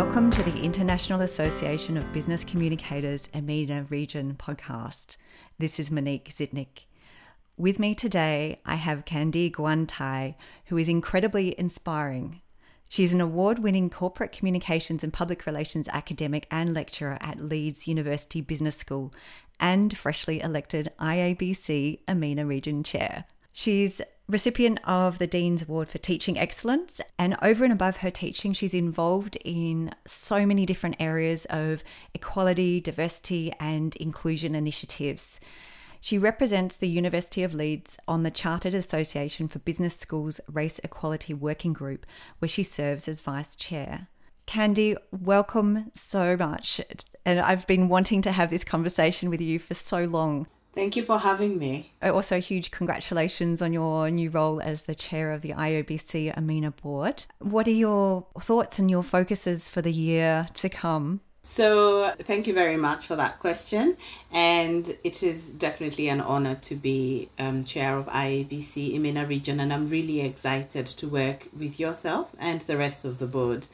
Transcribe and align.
Welcome 0.00 0.30
to 0.30 0.44
the 0.44 0.60
International 0.60 1.22
Association 1.22 1.96
of 1.96 2.12
Business 2.12 2.44
Communicators 2.44 3.28
EMENA 3.34 3.90
Region 3.90 4.36
podcast. 4.38 5.16
This 5.58 5.80
is 5.80 5.90
Monique 5.90 6.28
Zitnik. 6.28 6.84
With 7.56 7.80
me 7.80 7.96
today, 7.96 8.60
I 8.64 8.76
have 8.76 9.04
Kendi 9.04 9.50
Guantai, 9.50 10.36
who 10.66 10.76
is 10.76 10.86
incredibly 10.86 11.58
inspiring. 11.58 12.42
She's 12.88 13.12
an 13.12 13.20
award 13.20 13.58
winning 13.58 13.90
corporate 13.90 14.30
communications 14.30 15.02
and 15.02 15.12
public 15.12 15.46
relations 15.46 15.88
academic 15.88 16.46
and 16.48 16.72
lecturer 16.72 17.18
at 17.20 17.40
Leeds 17.40 17.88
University 17.88 18.40
Business 18.40 18.76
School 18.76 19.12
and 19.58 19.98
freshly 19.98 20.40
elected 20.40 20.92
IABC 21.00 22.04
EMENA 22.06 22.46
Region 22.46 22.84
Chair. 22.84 23.24
She's 23.52 24.00
recipient 24.28 24.78
of 24.84 25.18
the 25.18 25.26
Dean's 25.26 25.62
Award 25.62 25.88
for 25.88 25.98
Teaching 25.98 26.38
Excellence, 26.38 27.00
and 27.18 27.36
over 27.40 27.64
and 27.64 27.72
above 27.72 27.98
her 27.98 28.10
teaching, 28.10 28.52
she's 28.52 28.74
involved 28.74 29.36
in 29.44 29.94
so 30.06 30.44
many 30.44 30.66
different 30.66 30.96
areas 31.00 31.46
of 31.46 31.82
equality, 32.14 32.80
diversity, 32.80 33.52
and 33.58 33.96
inclusion 33.96 34.54
initiatives. 34.54 35.40
She 36.00 36.18
represents 36.18 36.76
the 36.76 36.88
University 36.88 37.42
of 37.42 37.54
Leeds 37.54 37.98
on 38.06 38.22
the 38.22 38.30
Chartered 38.30 38.74
Association 38.74 39.48
for 39.48 39.58
Business 39.58 39.96
Schools 39.96 40.40
Race 40.46 40.78
Equality 40.84 41.34
Working 41.34 41.72
Group, 41.72 42.06
where 42.38 42.48
she 42.48 42.62
serves 42.62 43.08
as 43.08 43.20
Vice 43.20 43.56
Chair. 43.56 44.08
Kendi, 44.46 44.96
welcome 45.10 45.90
so 45.94 46.36
much. 46.36 46.80
And 47.24 47.40
I've 47.40 47.66
been 47.66 47.88
wanting 47.88 48.22
to 48.22 48.32
have 48.32 48.50
this 48.50 48.64
conversation 48.64 49.28
with 49.28 49.40
you 49.40 49.58
for 49.58 49.74
so 49.74 50.04
long. 50.04 50.46
Thank 50.78 50.94
you 50.94 51.02
for 51.02 51.18
having 51.18 51.58
me. 51.58 51.90
Also, 52.00 52.40
huge 52.40 52.70
congratulations 52.70 53.60
on 53.60 53.72
your 53.72 54.12
new 54.12 54.30
role 54.30 54.60
as 54.60 54.84
the 54.84 54.94
chair 54.94 55.32
of 55.32 55.42
the 55.42 55.52
IABC 55.52 56.32
EMENA 56.36 56.70
board. 56.80 57.24
What 57.40 57.66
are 57.66 57.72
your 57.72 58.28
thoughts 58.40 58.78
and 58.78 58.88
your 58.88 59.02
focuses 59.02 59.68
for 59.68 59.82
the 59.82 59.92
year 59.92 60.46
to 60.54 60.68
come? 60.68 61.20
So, 61.42 62.14
thank 62.20 62.46
you 62.46 62.54
very 62.54 62.76
much 62.76 63.08
for 63.08 63.16
that 63.16 63.40
question. 63.40 63.96
And 64.30 64.96
it 65.02 65.20
is 65.24 65.48
definitely 65.50 66.08
an 66.08 66.20
honor 66.20 66.54
to 66.62 66.76
be 66.76 67.28
um, 67.40 67.64
chair 67.64 67.96
of 67.96 68.06
IABC 68.06 68.94
EMENA 68.94 69.28
region. 69.28 69.58
And 69.58 69.72
I'm 69.72 69.88
really 69.88 70.20
excited 70.20 70.86
to 70.86 71.08
work 71.08 71.48
with 71.58 71.80
yourself 71.80 72.36
and 72.38 72.60
the 72.60 72.76
rest 72.76 73.04
of 73.04 73.18
the 73.18 73.26
board. 73.26 73.66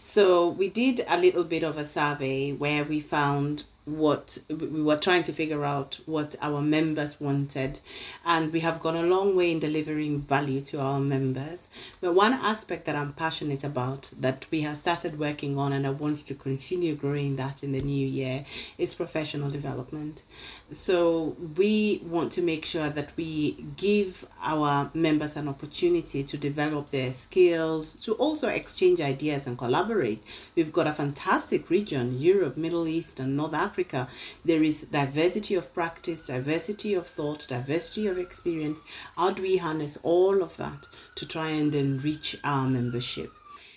So, 0.00 0.48
we 0.48 0.70
did 0.70 1.04
a 1.06 1.18
little 1.18 1.44
bit 1.44 1.62
of 1.62 1.76
a 1.76 1.84
survey 1.84 2.52
where 2.52 2.82
we 2.82 3.00
found 3.00 3.64
what 3.86 4.38
we 4.48 4.82
were 4.82 4.96
trying 4.96 5.22
to 5.22 5.32
figure 5.32 5.64
out 5.64 6.00
what 6.06 6.34
our 6.42 6.60
members 6.60 7.20
wanted. 7.20 7.80
And 8.24 8.52
we 8.52 8.60
have 8.60 8.80
gone 8.80 8.96
a 8.96 9.04
long 9.04 9.36
way 9.36 9.52
in 9.52 9.60
delivering 9.60 10.22
value 10.22 10.60
to 10.62 10.80
our 10.80 11.00
members. 11.00 11.68
But 12.00 12.14
one 12.14 12.34
aspect 12.34 12.84
that 12.86 12.96
i'm 12.96 13.12
passionate 13.12 13.62
about 13.64 14.12
that 14.18 14.46
we 14.50 14.62
have 14.62 14.76
started 14.76 15.18
working 15.18 15.56
on 15.56 15.72
and 15.72 15.86
i 15.86 15.90
want 15.90 16.16
to 16.16 16.34
continue 16.34 16.94
growing 16.94 17.36
that 17.36 17.62
in 17.62 17.72
the 17.72 17.80
new 17.80 18.06
year 18.06 18.44
is 18.76 18.92
professional 18.94 19.50
development. 19.50 20.24
So 20.70 21.36
we 21.56 22.02
want 22.04 22.32
to 22.32 22.42
make 22.42 22.64
sure 22.64 22.90
that 22.90 23.12
we 23.16 23.52
give 23.76 24.26
our 24.42 24.90
members 24.94 25.36
an 25.36 25.48
opportunity 25.48 26.24
to 26.24 26.36
develop 26.36 26.90
their 26.90 27.12
skills 27.12 27.92
to 28.00 28.14
also 28.14 28.48
exchange 28.48 29.00
ideas 29.00 29.46
and 29.46 29.56
collaborate. 29.56 30.22
We've 30.56 30.72
got 30.72 30.88
a 30.88 30.92
fantastic 30.92 31.70
region 31.70 32.18
europe 32.18 32.56
middle 32.56 32.88
east 32.88 33.20
and 33.20 33.36
north 33.36 33.54
africa 33.54 33.75
Africa, 33.76 34.08
there 34.42 34.62
is 34.62 34.84
diversity 34.84 35.54
of 35.54 35.74
practice, 35.74 36.28
diversity 36.28 36.94
of 36.94 37.06
thought, 37.06 37.46
diversity 37.46 38.06
of 38.06 38.16
experience. 38.16 38.80
How 39.18 39.32
do 39.32 39.42
we 39.42 39.58
harness 39.58 39.98
all 40.02 40.42
of 40.42 40.56
that 40.56 40.86
to 41.16 41.28
try 41.28 41.50
and 41.50 41.74
enrich 41.74 42.38
our 42.42 42.66
membership? 42.66 43.34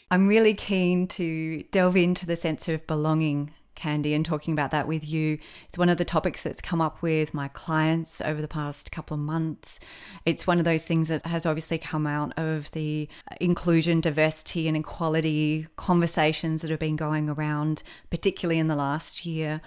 I'm 0.10 0.30
really 0.30 0.54
keen 0.54 1.06
to 1.10 1.64
delve 1.64 1.98
into 1.98 2.26
the 2.26 2.38
sense 2.38 2.70
of 2.70 2.88
belonging 2.88 3.52
Kendi 3.80 4.14
and 4.14 4.26
talking 4.26 4.52
about 4.52 4.72
that 4.72 4.88
with 4.88 5.08
you. 5.08 5.40
It's 5.68 5.78
one 5.78 5.90
of 5.90 5.98
the 5.98 6.06
topics 6.06 6.44
that's 6.44 6.62
come 6.62 6.82
up 6.82 7.02
with 7.02 7.34
my 7.34 7.48
clients 7.48 8.22
over 8.22 8.42
the 8.42 8.48
past 8.48 8.92
couple 8.92 9.16
of 9.16 9.22
months. 9.22 9.80
It's 10.26 10.46
one 10.46 10.60
of 10.60 10.66
those 10.66 10.86
things 10.86 11.08
that 11.08 11.26
has 11.26 11.46
obviously 11.46 11.78
come 11.78 12.06
out 12.06 12.38
of 12.38 12.70
the 12.72 13.08
inclusion, 13.40 14.02
diversity, 14.02 14.68
and 14.68 14.76
equality 14.76 15.68
conversations 15.78 16.62
that 16.62 16.72
have 16.72 16.80
been 16.80 16.98
going 16.98 17.30
around, 17.30 17.82
particularly 18.10 18.60
in 18.60 18.68
the 18.68 18.76
last 18.76 19.26
year 19.26 19.62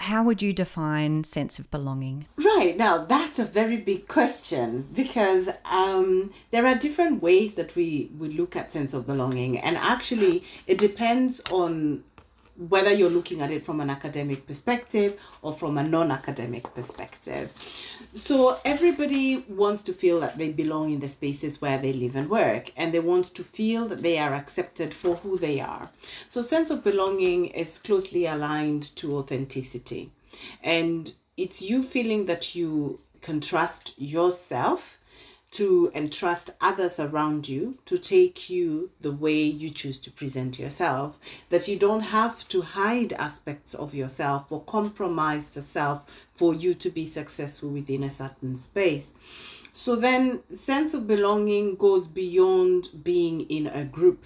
how 0.00 0.22
would 0.24 0.42
you 0.42 0.52
define 0.52 1.24
sense 1.24 1.58
of 1.58 1.70
belonging? 1.70 2.26
Right, 2.36 2.76
now 2.76 2.98
that's 2.98 3.38
a 3.38 3.44
very 3.44 3.76
big 3.76 4.08
question 4.08 4.88
because 4.92 5.48
um, 5.64 6.32
there 6.50 6.66
are 6.66 6.74
different 6.74 7.22
ways 7.22 7.54
that 7.54 7.74
we, 7.76 8.10
we 8.18 8.28
look 8.28 8.56
at 8.56 8.72
sense 8.72 8.92
of 8.92 9.06
belonging, 9.06 9.58
and 9.58 9.76
actually, 9.76 10.44
it 10.66 10.78
depends 10.78 11.40
on 11.50 12.04
whether 12.56 12.92
you're 12.92 13.10
looking 13.10 13.40
at 13.40 13.50
it 13.50 13.62
from 13.62 13.80
an 13.80 13.90
academic 13.90 14.46
perspective 14.46 15.20
or 15.42 15.52
from 15.52 15.76
a 15.78 15.82
non 15.82 16.10
academic 16.10 16.72
perspective. 16.74 17.52
So, 18.14 18.58
everybody 18.64 19.44
wants 19.48 19.82
to 19.82 19.92
feel 19.92 20.20
that 20.20 20.38
they 20.38 20.50
belong 20.50 20.92
in 20.92 21.00
the 21.00 21.08
spaces 21.08 21.60
where 21.60 21.78
they 21.78 21.92
live 21.92 22.14
and 22.14 22.30
work, 22.30 22.70
and 22.76 22.94
they 22.94 23.00
want 23.00 23.26
to 23.34 23.42
feel 23.42 23.86
that 23.88 24.02
they 24.02 24.18
are 24.18 24.34
accepted 24.34 24.94
for 24.94 25.16
who 25.16 25.38
they 25.38 25.60
are. 25.60 25.90
So, 26.28 26.42
sense 26.42 26.70
of 26.70 26.84
belonging 26.84 27.46
is 27.46 27.78
closely 27.78 28.26
aligned 28.26 28.94
to 28.96 29.16
authenticity, 29.16 30.12
and 30.62 31.12
it's 31.36 31.60
you 31.62 31.82
feeling 31.82 32.26
that 32.26 32.54
you 32.54 33.00
can 33.20 33.40
trust 33.40 34.00
yourself 34.00 34.98
to 35.54 35.88
entrust 35.94 36.50
others 36.60 36.98
around 36.98 37.48
you 37.48 37.78
to 37.84 37.96
take 37.96 38.50
you 38.50 38.90
the 39.00 39.12
way 39.12 39.40
you 39.40 39.70
choose 39.70 40.00
to 40.00 40.10
present 40.10 40.58
yourself, 40.58 41.16
that 41.48 41.68
you 41.68 41.76
don't 41.76 42.00
have 42.00 42.46
to 42.48 42.62
hide 42.62 43.12
aspects 43.12 43.72
of 43.72 43.94
yourself 43.94 44.50
or 44.50 44.60
compromise 44.62 45.50
the 45.50 45.62
self 45.62 46.26
for 46.34 46.52
you 46.52 46.74
to 46.74 46.90
be 46.90 47.04
successful 47.04 47.68
within 47.68 48.02
a 48.02 48.10
certain 48.10 48.56
space. 48.56 49.14
So 49.70 49.94
then 49.94 50.40
sense 50.52 50.92
of 50.92 51.06
belonging 51.06 51.76
goes 51.76 52.08
beyond 52.08 52.88
being 53.04 53.42
in 53.42 53.68
a 53.68 53.84
group 53.84 54.24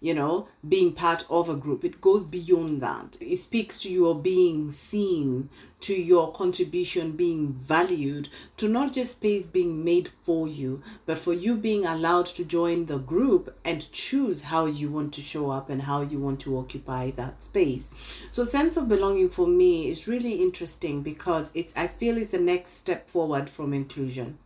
you 0.00 0.14
know, 0.14 0.48
being 0.66 0.92
part 0.92 1.24
of 1.28 1.48
a 1.48 1.54
group. 1.54 1.84
It 1.84 2.00
goes 2.00 2.24
beyond 2.24 2.80
that. 2.80 3.18
It 3.20 3.36
speaks 3.36 3.78
to 3.82 3.92
your 3.92 4.14
being 4.14 4.70
seen, 4.70 5.50
to 5.80 5.94
your 5.94 6.32
contribution 6.32 7.12
being 7.12 7.52
valued, 7.52 8.30
to 8.56 8.68
not 8.68 8.94
just 8.94 9.12
space 9.12 9.46
being 9.46 9.84
made 9.84 10.08
for 10.22 10.48
you, 10.48 10.82
but 11.04 11.18
for 11.18 11.34
you 11.34 11.54
being 11.54 11.84
allowed 11.84 12.26
to 12.26 12.44
join 12.46 12.86
the 12.86 12.98
group 12.98 13.54
and 13.62 13.92
choose 13.92 14.42
how 14.42 14.64
you 14.64 14.90
want 14.90 15.12
to 15.14 15.20
show 15.20 15.50
up 15.50 15.68
and 15.68 15.82
how 15.82 16.00
you 16.00 16.18
want 16.18 16.40
to 16.40 16.58
occupy 16.58 17.10
that 17.10 17.44
space. 17.44 17.90
So 18.30 18.44
sense 18.44 18.78
of 18.78 18.88
belonging 18.88 19.28
for 19.28 19.46
me 19.46 19.88
is 19.88 20.08
really 20.08 20.42
interesting 20.42 21.02
because 21.02 21.50
it's 21.54 21.74
I 21.76 21.88
feel 21.88 22.16
it's 22.16 22.32
the 22.32 22.38
next 22.38 22.70
step 22.70 23.10
forward 23.10 23.50
from 23.50 23.74
inclusion. 23.74 24.38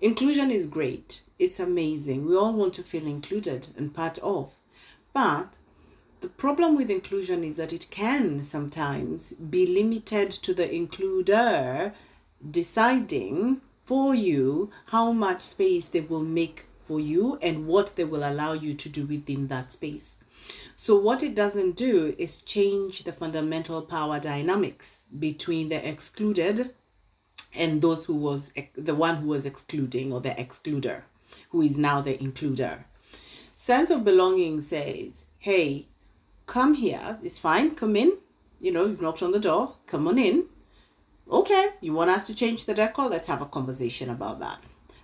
Inclusion 0.00 0.52
is 0.52 0.66
great. 0.66 1.22
It's 1.40 1.58
amazing. 1.58 2.26
We 2.26 2.36
all 2.36 2.52
want 2.52 2.74
to 2.74 2.82
feel 2.82 3.06
included 3.06 3.68
and 3.76 3.92
part 3.92 4.18
of. 4.18 4.54
But 5.12 5.58
the 6.20 6.28
problem 6.28 6.76
with 6.76 6.90
inclusion 6.90 7.44
is 7.44 7.56
that 7.56 7.72
it 7.72 7.90
can 7.90 8.42
sometimes 8.42 9.32
be 9.32 9.66
limited 9.66 10.30
to 10.30 10.54
the 10.54 10.68
includer 10.68 11.92
deciding 12.48 13.60
for 13.84 14.14
you 14.14 14.70
how 14.86 15.12
much 15.12 15.42
space 15.42 15.86
they 15.86 16.00
will 16.00 16.22
make 16.22 16.66
for 16.84 17.00
you 17.00 17.38
and 17.42 17.66
what 17.66 17.96
they 17.96 18.04
will 18.04 18.28
allow 18.28 18.52
you 18.52 18.74
to 18.74 18.88
do 18.88 19.04
within 19.04 19.48
that 19.48 19.72
space. 19.72 20.16
So, 20.76 20.96
what 20.96 21.22
it 21.22 21.34
doesn't 21.34 21.76
do 21.76 22.14
is 22.18 22.40
change 22.40 23.04
the 23.04 23.12
fundamental 23.12 23.82
power 23.82 24.18
dynamics 24.18 25.02
between 25.18 25.68
the 25.68 25.86
excluded 25.86 26.74
and 27.54 27.82
those 27.82 28.06
who 28.06 28.14
was 28.14 28.52
the 28.74 28.94
one 28.94 29.16
who 29.16 29.28
was 29.28 29.44
excluding 29.44 30.12
or 30.12 30.20
the 30.20 30.30
excluder, 30.30 31.02
who 31.50 31.62
is 31.62 31.76
now 31.76 32.00
the 32.00 32.16
includer. 32.16 32.84
Sense 33.60 33.90
of 33.90 34.04
belonging 34.04 34.62
says, 34.62 35.26
hey, 35.38 35.86
come 36.46 36.72
here. 36.72 37.18
It's 37.22 37.38
fine. 37.38 37.74
Come 37.74 37.94
in. 37.94 38.16
You 38.58 38.72
know, 38.72 38.86
you've 38.86 39.02
knocked 39.02 39.22
on 39.22 39.32
the 39.32 39.38
door. 39.38 39.76
Come 39.86 40.08
on 40.08 40.16
in. 40.16 40.46
Okay, 41.30 41.68
you 41.82 41.92
want 41.92 42.08
us 42.08 42.26
to 42.28 42.34
change 42.34 42.64
the 42.64 42.72
decor? 42.72 43.10
Let's 43.10 43.28
have 43.28 43.42
a 43.42 43.44
conversation 43.44 44.08
about 44.08 44.38
that. 44.38 44.60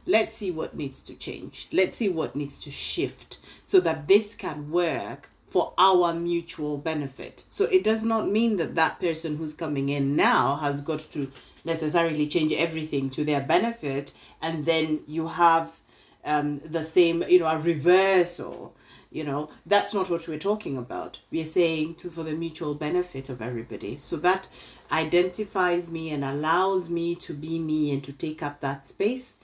Let's 0.06 0.38
see 0.38 0.50
what 0.50 0.74
needs 0.74 1.02
to 1.02 1.14
change. 1.14 1.68
Let's 1.70 1.98
see 1.98 2.08
what 2.08 2.34
needs 2.34 2.58
to 2.60 2.70
shift 2.70 3.40
so 3.66 3.78
that 3.80 4.08
this 4.08 4.34
can 4.34 4.70
work 4.70 5.28
for 5.46 5.74
our 5.76 6.14
mutual 6.14 6.78
benefit. 6.78 7.44
So 7.50 7.66
it 7.66 7.84
does 7.84 8.04
not 8.04 8.30
mean 8.30 8.56
that 8.56 8.74
that 8.74 8.98
person 9.00 9.36
who's 9.36 9.52
coming 9.52 9.90
in 9.90 10.16
now 10.16 10.56
has 10.56 10.80
got 10.80 11.00
to 11.10 11.30
necessarily 11.66 12.26
change 12.26 12.54
everything 12.54 13.10
to 13.10 13.22
their 13.22 13.42
benefit 13.42 14.14
and 14.40 14.64
then 14.64 15.00
you 15.06 15.26
have 15.26 15.80
um, 16.26 16.58
the 16.58 16.82
same, 16.82 17.24
you 17.28 17.38
know, 17.38 17.46
a 17.46 17.58
reversal. 17.58 18.74
You 19.10 19.24
know, 19.24 19.50
that's 19.64 19.94
not 19.94 20.10
what 20.10 20.28
we're 20.28 20.38
talking 20.38 20.76
about. 20.76 21.20
We're 21.30 21.46
saying 21.46 21.94
to 21.96 22.10
for 22.10 22.22
the 22.22 22.34
mutual 22.34 22.74
benefit 22.74 23.30
of 23.30 23.40
everybody. 23.40 23.96
So 24.00 24.16
that 24.16 24.48
identifies 24.92 25.90
me 25.90 26.10
and 26.10 26.24
allows 26.24 26.90
me 26.90 27.14
to 27.16 27.32
be 27.32 27.58
me 27.58 27.92
and 27.92 28.04
to 28.04 28.12
take 28.12 28.42
up 28.42 28.60
that 28.60 28.86
space 28.86 29.38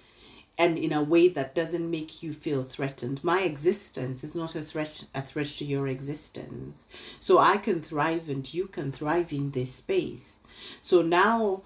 and 0.58 0.78
in 0.78 0.92
a 0.92 1.02
way 1.02 1.28
that 1.28 1.54
doesn't 1.54 1.90
make 1.90 2.22
you 2.22 2.32
feel 2.32 2.62
threatened. 2.62 3.24
My 3.24 3.42
existence 3.42 4.22
is 4.22 4.34
not 4.34 4.54
a 4.54 4.60
threat 4.60 5.04
a 5.14 5.22
threat 5.22 5.46
to 5.46 5.64
your 5.64 5.88
existence. 5.88 6.86
So 7.18 7.38
I 7.38 7.56
can 7.56 7.80
thrive 7.80 8.28
and 8.28 8.52
you 8.52 8.66
can 8.66 8.92
thrive 8.92 9.32
in 9.32 9.52
this 9.52 9.74
space. 9.74 10.38
So 10.80 11.02
now 11.02 11.62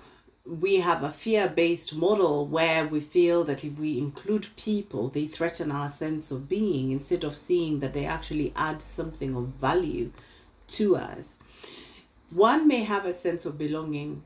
we 0.46 0.76
have 0.76 1.02
a 1.02 1.10
fear 1.10 1.48
based 1.48 1.94
model 1.94 2.46
where 2.46 2.86
we 2.86 3.00
feel 3.00 3.44
that 3.44 3.64
if 3.64 3.78
we 3.78 3.98
include 3.98 4.48
people, 4.56 5.08
they 5.08 5.26
threaten 5.26 5.72
our 5.72 5.88
sense 5.88 6.30
of 6.30 6.48
being 6.48 6.92
instead 6.92 7.24
of 7.24 7.34
seeing 7.34 7.80
that 7.80 7.92
they 7.92 8.04
actually 8.04 8.52
add 8.54 8.80
something 8.80 9.34
of 9.34 9.46
value 9.48 10.12
to 10.68 10.96
us. 10.96 11.38
One 12.30 12.66
may 12.68 12.84
have 12.84 13.04
a 13.04 13.12
sense 13.12 13.44
of 13.44 13.58
belonging 13.58 14.22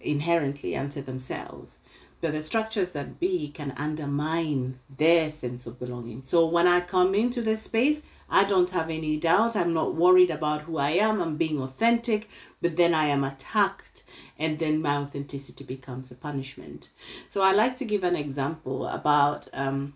inherently 0.00 0.76
unto 0.76 1.00
themselves, 1.00 1.78
but 2.20 2.32
the 2.32 2.42
structures 2.42 2.90
that 2.92 3.18
be 3.18 3.48
can 3.48 3.72
undermine 3.76 4.78
their 4.94 5.28
sense 5.28 5.66
of 5.66 5.78
belonging. 5.78 6.22
So 6.24 6.46
when 6.46 6.66
I 6.66 6.80
come 6.80 7.14
into 7.14 7.40
this 7.40 7.62
space, 7.62 8.02
I 8.28 8.44
don't 8.44 8.70
have 8.70 8.88
any 8.88 9.18
doubt. 9.18 9.56
I'm 9.56 9.74
not 9.74 9.94
worried 9.94 10.30
about 10.30 10.62
who 10.62 10.78
I 10.78 10.90
am. 10.92 11.20
I'm 11.20 11.36
being 11.36 11.60
authentic, 11.60 12.28
but 12.62 12.76
then 12.76 12.94
I 12.94 13.06
am 13.06 13.24
attacked 13.24 14.01
and 14.38 14.58
then 14.58 14.80
my 14.80 14.96
authenticity 14.96 15.64
becomes 15.64 16.10
a 16.10 16.16
punishment. 16.16 16.88
So 17.28 17.42
I 17.42 17.52
like 17.52 17.76
to 17.76 17.84
give 17.84 18.04
an 18.04 18.16
example 18.16 18.86
about 18.86 19.48
um, 19.52 19.94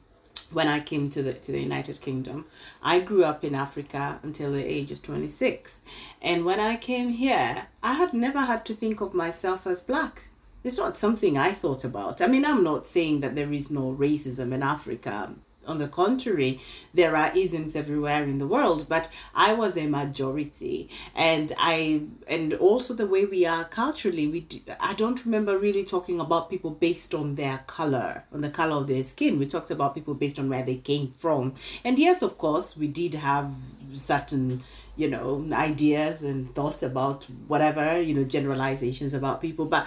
when 0.50 0.68
I 0.68 0.80
came 0.80 1.08
to 1.10 1.22
the 1.22 1.32
to 1.32 1.52
the 1.52 1.60
United 1.60 2.00
Kingdom. 2.00 2.46
I 2.82 3.00
grew 3.00 3.24
up 3.24 3.44
in 3.44 3.54
Africa 3.54 4.20
until 4.22 4.52
the 4.52 4.64
age 4.64 4.92
of 4.92 5.02
26. 5.02 5.80
And 6.22 6.44
when 6.44 6.60
I 6.60 6.76
came 6.76 7.10
here, 7.10 7.66
I 7.82 7.94
had 7.94 8.12
never 8.12 8.40
had 8.40 8.64
to 8.66 8.74
think 8.74 9.00
of 9.00 9.14
myself 9.14 9.66
as 9.66 9.80
black. 9.80 10.24
It's 10.62 10.76
not 10.76 10.96
something 10.96 11.38
I 11.38 11.52
thought 11.52 11.84
about. 11.84 12.20
I 12.20 12.26
mean, 12.26 12.44
I'm 12.44 12.64
not 12.64 12.86
saying 12.86 13.20
that 13.20 13.36
there 13.36 13.52
is 13.52 13.70
no 13.70 13.94
racism 13.94 14.52
in 14.52 14.62
Africa 14.62 15.34
on 15.66 15.78
the 15.78 15.88
contrary, 15.88 16.60
there 16.94 17.16
are 17.16 17.36
isms 17.36 17.76
everywhere 17.76 18.24
in 18.24 18.38
the 18.38 18.46
world, 18.46 18.86
but 18.88 19.08
I 19.34 19.52
was 19.52 19.76
a 19.76 19.86
majority, 19.86 20.88
and 21.14 21.52
I 21.58 22.02
and 22.28 22.54
also 22.54 22.94
the 22.94 23.06
way 23.06 23.24
we 23.24 23.46
are 23.46 23.64
culturally, 23.64 24.26
we 24.26 24.40
do, 24.40 24.60
I 24.80 24.94
don't 24.94 25.24
remember 25.24 25.58
really 25.58 25.84
talking 25.84 26.20
about 26.20 26.50
people 26.50 26.70
based 26.70 27.14
on 27.14 27.34
their 27.34 27.58
color, 27.66 28.24
on 28.32 28.40
the 28.40 28.50
color 28.50 28.76
of 28.76 28.86
their 28.86 29.02
skin. 29.02 29.38
We 29.38 29.46
talked 29.46 29.70
about 29.70 29.94
people 29.94 30.14
based 30.14 30.38
on 30.38 30.48
where 30.48 30.62
they 30.62 30.76
came 30.76 31.12
from, 31.18 31.54
and 31.84 31.98
yes, 31.98 32.22
of 32.22 32.38
course, 32.38 32.76
we 32.76 32.88
did 32.88 33.14
have 33.14 33.52
certain 33.92 34.62
you 34.96 35.08
know 35.08 35.46
ideas 35.52 36.22
and 36.22 36.52
thoughts 36.54 36.82
about 36.82 37.24
whatever 37.46 38.00
you 38.00 38.14
know 38.14 38.24
generalizations 38.24 39.14
about 39.14 39.40
people, 39.40 39.66
but 39.66 39.86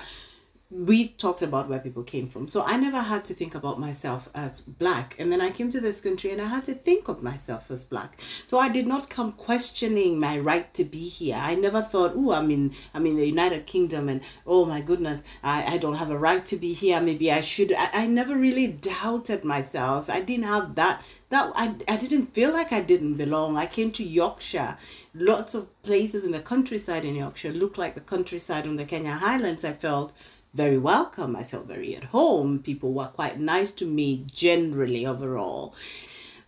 we 0.72 1.08
talked 1.08 1.42
about 1.42 1.68
where 1.68 1.80
people 1.80 2.04
came 2.04 2.28
from. 2.28 2.48
So 2.48 2.62
I 2.62 2.78
never 2.78 3.02
had 3.02 3.26
to 3.26 3.34
think 3.34 3.56
about 3.56 3.80
myself 3.80 4.30
as 4.36 4.62
black. 4.62 5.16
And 5.18 5.32
then 5.32 5.42
I 5.42 5.50
came 5.50 5.72
to 5.72 5.82
this 5.82 6.00
country 6.00 6.30
and 6.30 6.40
I 6.40 6.46
had 6.46 6.64
to 6.66 6.76
think 6.76 7.08
of 7.08 7.24
myself 7.24 7.72
as 7.72 7.84
black. 7.84 8.22
So 8.46 8.60
I 8.60 8.70
did 8.70 8.86
not 8.86 9.10
come 9.10 9.32
questioning 9.32 10.20
my 10.20 10.38
right 10.38 10.72
to 10.76 10.84
be 10.84 11.10
here. 11.10 11.38
I 11.38 11.56
never 11.56 11.82
thought, 11.82 12.14
oh, 12.16 12.34
I'm 12.34 12.52
in 12.52 12.76
I'm 12.94 13.08
in 13.08 13.18
the 13.18 13.26
United 13.26 13.66
Kingdom 13.66 14.10
and 14.10 14.22
oh 14.46 14.64
my 14.64 14.80
goodness, 14.82 15.24
I, 15.44 15.74
I 15.74 15.78
don't 15.80 15.96
have 15.96 16.12
a 16.12 16.20
right 16.20 16.46
to 16.46 16.56
be 16.56 16.74
here. 16.74 17.02
Maybe 17.02 17.32
I 17.32 17.42
should 17.42 17.74
I, 17.74 17.90
I 17.94 18.06
never 18.06 18.38
really 18.38 18.68
doubted 18.68 19.44
myself. 19.44 20.08
I 20.08 20.22
didn't 20.22 20.46
have 20.46 20.76
that 20.76 21.02
that 21.30 21.52
I, 21.56 21.76
I 21.88 21.96
didn't 21.96 22.34
feel 22.36 22.52
like 22.54 22.72
I 22.72 22.82
didn't 22.82 23.16
belong. 23.16 23.58
I 23.58 23.66
came 23.66 23.92
to 23.94 24.04
Yorkshire. 24.04 24.78
Lots 25.16 25.56
of 25.56 25.82
places 25.82 26.24
in 26.24 26.32
the 26.32 26.40
countryside 26.40 27.06
in 27.06 27.16
Yorkshire 27.16 27.54
look 27.54 27.80
like 27.80 27.96
the 27.96 28.02
countryside 28.02 28.68
on 28.68 28.76
the 28.76 28.86
Kenya 28.86 29.14
Highlands. 29.14 29.66
I 29.66 29.74
felt 29.74 30.14
very 30.54 30.78
welcome. 30.78 31.36
I 31.36 31.44
felt 31.44 31.68
very 31.68 31.96
at 31.96 32.06
home. 32.06 32.60
People 32.60 32.94
were 32.94 33.08
quite 33.08 33.40
nice 33.40 33.72
to 33.74 33.86
me 33.86 34.26
generally 34.32 35.06
overall. 35.06 35.76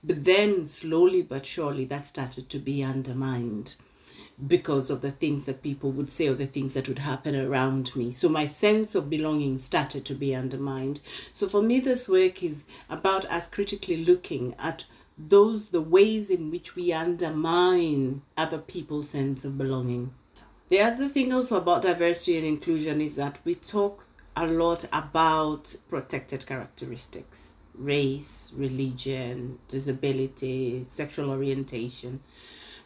But 0.03 0.25
then 0.25 0.65
slowly 0.65 1.21
but 1.21 1.45
surely 1.45 1.85
that 1.85 2.07
started 2.07 2.49
to 2.49 2.59
be 2.59 2.83
undermined 2.83 3.75
because 4.47 4.89
of 4.89 5.01
the 5.01 5.11
things 5.11 5.45
that 5.45 5.61
people 5.61 5.91
would 5.91 6.09
say 6.09 6.27
or 6.27 6.33
the 6.33 6.47
things 6.47 6.73
that 6.73 6.87
would 6.87 6.99
happen 6.99 7.35
around 7.35 7.95
me. 7.95 8.11
So 8.11 8.27
my 8.27 8.47
sense 8.47 8.95
of 8.95 9.09
belonging 9.09 9.59
started 9.59 10.03
to 10.05 10.15
be 10.15 10.33
undermined. 10.33 10.99
So 11.31 11.47
for 11.47 11.61
me 11.61 11.79
this 11.79 12.09
work 12.09 12.41
is 12.41 12.65
about 12.89 13.25
us 13.25 13.47
critically 13.47 14.03
looking 14.03 14.55
at 14.57 14.85
those 15.15 15.69
the 15.69 15.81
ways 15.81 16.31
in 16.31 16.49
which 16.49 16.75
we 16.75 16.91
undermine 16.91 18.23
other 18.35 18.57
people's 18.57 19.09
sense 19.09 19.45
of 19.45 19.59
belonging. 19.59 20.11
The 20.71 20.79
other 20.79 21.09
thing 21.09 21.33
also 21.33 21.57
about 21.57 21.81
diversity 21.81 22.37
and 22.37 22.47
inclusion 22.47 23.01
is 23.01 23.17
that 23.17 23.39
we 23.43 23.55
talk 23.55 24.07
a 24.37 24.47
lot 24.47 24.85
about 24.93 25.75
protected 25.89 26.45
characteristics 26.45 27.51
race, 27.75 28.53
religion, 28.55 29.59
disability, 29.67 30.85
sexual 30.87 31.29
orientation. 31.29 32.21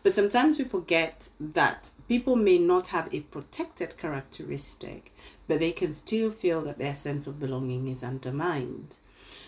But 0.01 0.15
sometimes 0.15 0.57
we 0.57 0.63
forget 0.63 1.29
that 1.39 1.91
people 2.07 2.35
may 2.35 2.57
not 2.57 2.87
have 2.87 3.13
a 3.13 3.19
protected 3.19 3.99
characteristic, 3.99 5.13
but 5.47 5.59
they 5.59 5.71
can 5.71 5.93
still 5.93 6.31
feel 6.31 6.63
that 6.63 6.79
their 6.79 6.95
sense 6.95 7.27
of 7.27 7.39
belonging 7.39 7.87
is 7.87 8.03
undermined. 8.03 8.97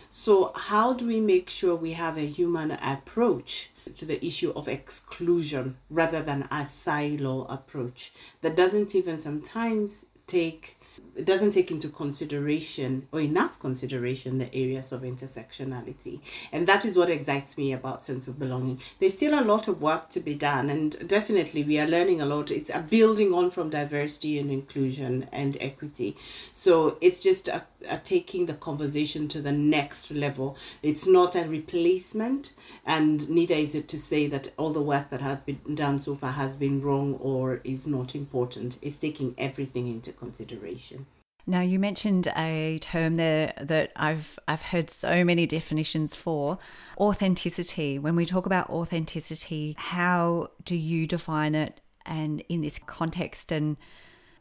So, 0.09 0.51
how 0.55 0.93
do 0.93 1.05
we 1.05 1.19
make 1.19 1.49
sure 1.49 1.75
we 1.75 1.93
have 1.93 2.17
a 2.17 2.25
human 2.25 2.71
approach 2.71 3.71
to 3.95 4.05
the 4.05 4.25
issue 4.25 4.53
of 4.55 4.67
exclusion 4.67 5.77
rather 5.89 6.21
than 6.21 6.47
a 6.49 6.65
silo 6.65 7.45
approach? 7.45 8.13
That 8.41 8.55
doesn't 8.55 8.95
even 8.95 9.19
sometimes 9.19 10.05
take 10.25 10.76
it 11.17 11.25
doesn't 11.25 11.51
take 11.51 11.71
into 11.71 11.89
consideration 11.89 13.07
or 13.11 13.19
enough 13.19 13.59
consideration 13.59 14.37
the 14.37 14.53
areas 14.53 14.91
of 14.91 15.01
intersectionality. 15.01 16.19
And 16.51 16.67
that 16.67 16.85
is 16.85 16.95
what 16.95 17.09
excites 17.09 17.57
me 17.57 17.73
about 17.73 18.05
sense 18.05 18.27
of 18.27 18.37
belonging. 18.37 18.79
There's 18.99 19.13
still 19.13 19.39
a 19.39 19.43
lot 19.43 19.67
of 19.67 19.81
work 19.81 20.09
to 20.09 20.19
be 20.19 20.35
done 20.35 20.69
and 20.69 21.07
definitely 21.07 21.63
we 21.63 21.79
are 21.79 21.87
learning 21.87 22.21
a 22.21 22.25
lot. 22.25 22.51
It's 22.51 22.69
a 22.69 22.79
building 22.79 23.33
on 23.33 23.49
from 23.49 23.71
diversity 23.71 24.37
and 24.37 24.51
inclusion 24.51 25.27
and 25.31 25.57
equity. 25.59 26.15
So 26.53 26.97
it's 27.01 27.21
just 27.21 27.47
a, 27.47 27.63
a 27.89 27.97
taking 27.97 28.45
the 28.45 28.53
conversation 28.53 29.27
to 29.29 29.41
the 29.41 29.51
next 29.51 30.11
level. 30.11 30.55
It's 30.83 31.07
not 31.07 31.35
a 31.35 31.45
replacement 31.45 32.53
and 32.85 33.27
neither 33.27 33.55
is 33.55 33.73
it 33.73 33.87
to 33.87 33.99
say 33.99 34.27
that 34.27 34.51
all 34.55 34.69
the 34.69 34.81
work 34.81 35.09
that 35.09 35.21
has 35.21 35.41
been 35.41 35.61
done 35.73 35.99
so 35.99 36.13
far 36.15 36.33
has 36.33 36.57
been 36.57 36.79
wrong 36.79 37.15
or 37.15 37.59
is 37.63 37.87
not 37.87 38.13
important. 38.13 38.77
It's 38.83 38.97
taking 38.97 39.33
everything 39.39 39.87
into 39.87 40.11
consideration 40.11 41.06
now 41.47 41.61
you 41.61 41.79
mentioned 41.79 42.27
a 42.35 42.77
term 42.79 43.15
there 43.15 43.53
that 43.59 43.93
I've 43.95 44.37
I've 44.47 44.61
heard 44.61 44.89
so 44.89 45.23
many 45.23 45.47
definitions 45.47 46.13
for 46.13 46.59
authenticity. 46.97 47.97
When 47.97 48.17
we 48.17 48.25
talk 48.25 48.45
about 48.45 48.69
authenticity, 48.69 49.73
how 49.77 50.51
do 50.65 50.75
you 50.75 51.07
define 51.07 51.55
it 51.55 51.79
and 52.05 52.41
in 52.49 52.61
this 52.61 52.79
context 52.79 53.51
and 53.53 53.77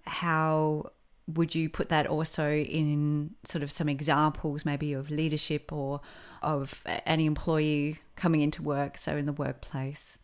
how 0.05 0.91
would 1.29 1.55
you 1.55 1.69
put 1.69 1.89
that 1.89 2.07
also 2.07 2.51
in 2.51 3.35
sort 3.45 3.63
of 3.63 3.71
some 3.71 3.89
examples 3.89 4.65
maybe 4.65 4.93
of 4.93 5.11
leadership 5.11 5.73
or 5.73 6.01
of 6.43 6.83
any 7.05 7.27
employee 7.27 7.99
coming 8.17 8.41
into 8.41 8.63
work 8.63 8.99
so 8.99 9.17
in 9.17 9.27
the 9.27 9.33
workplace? 9.33 10.19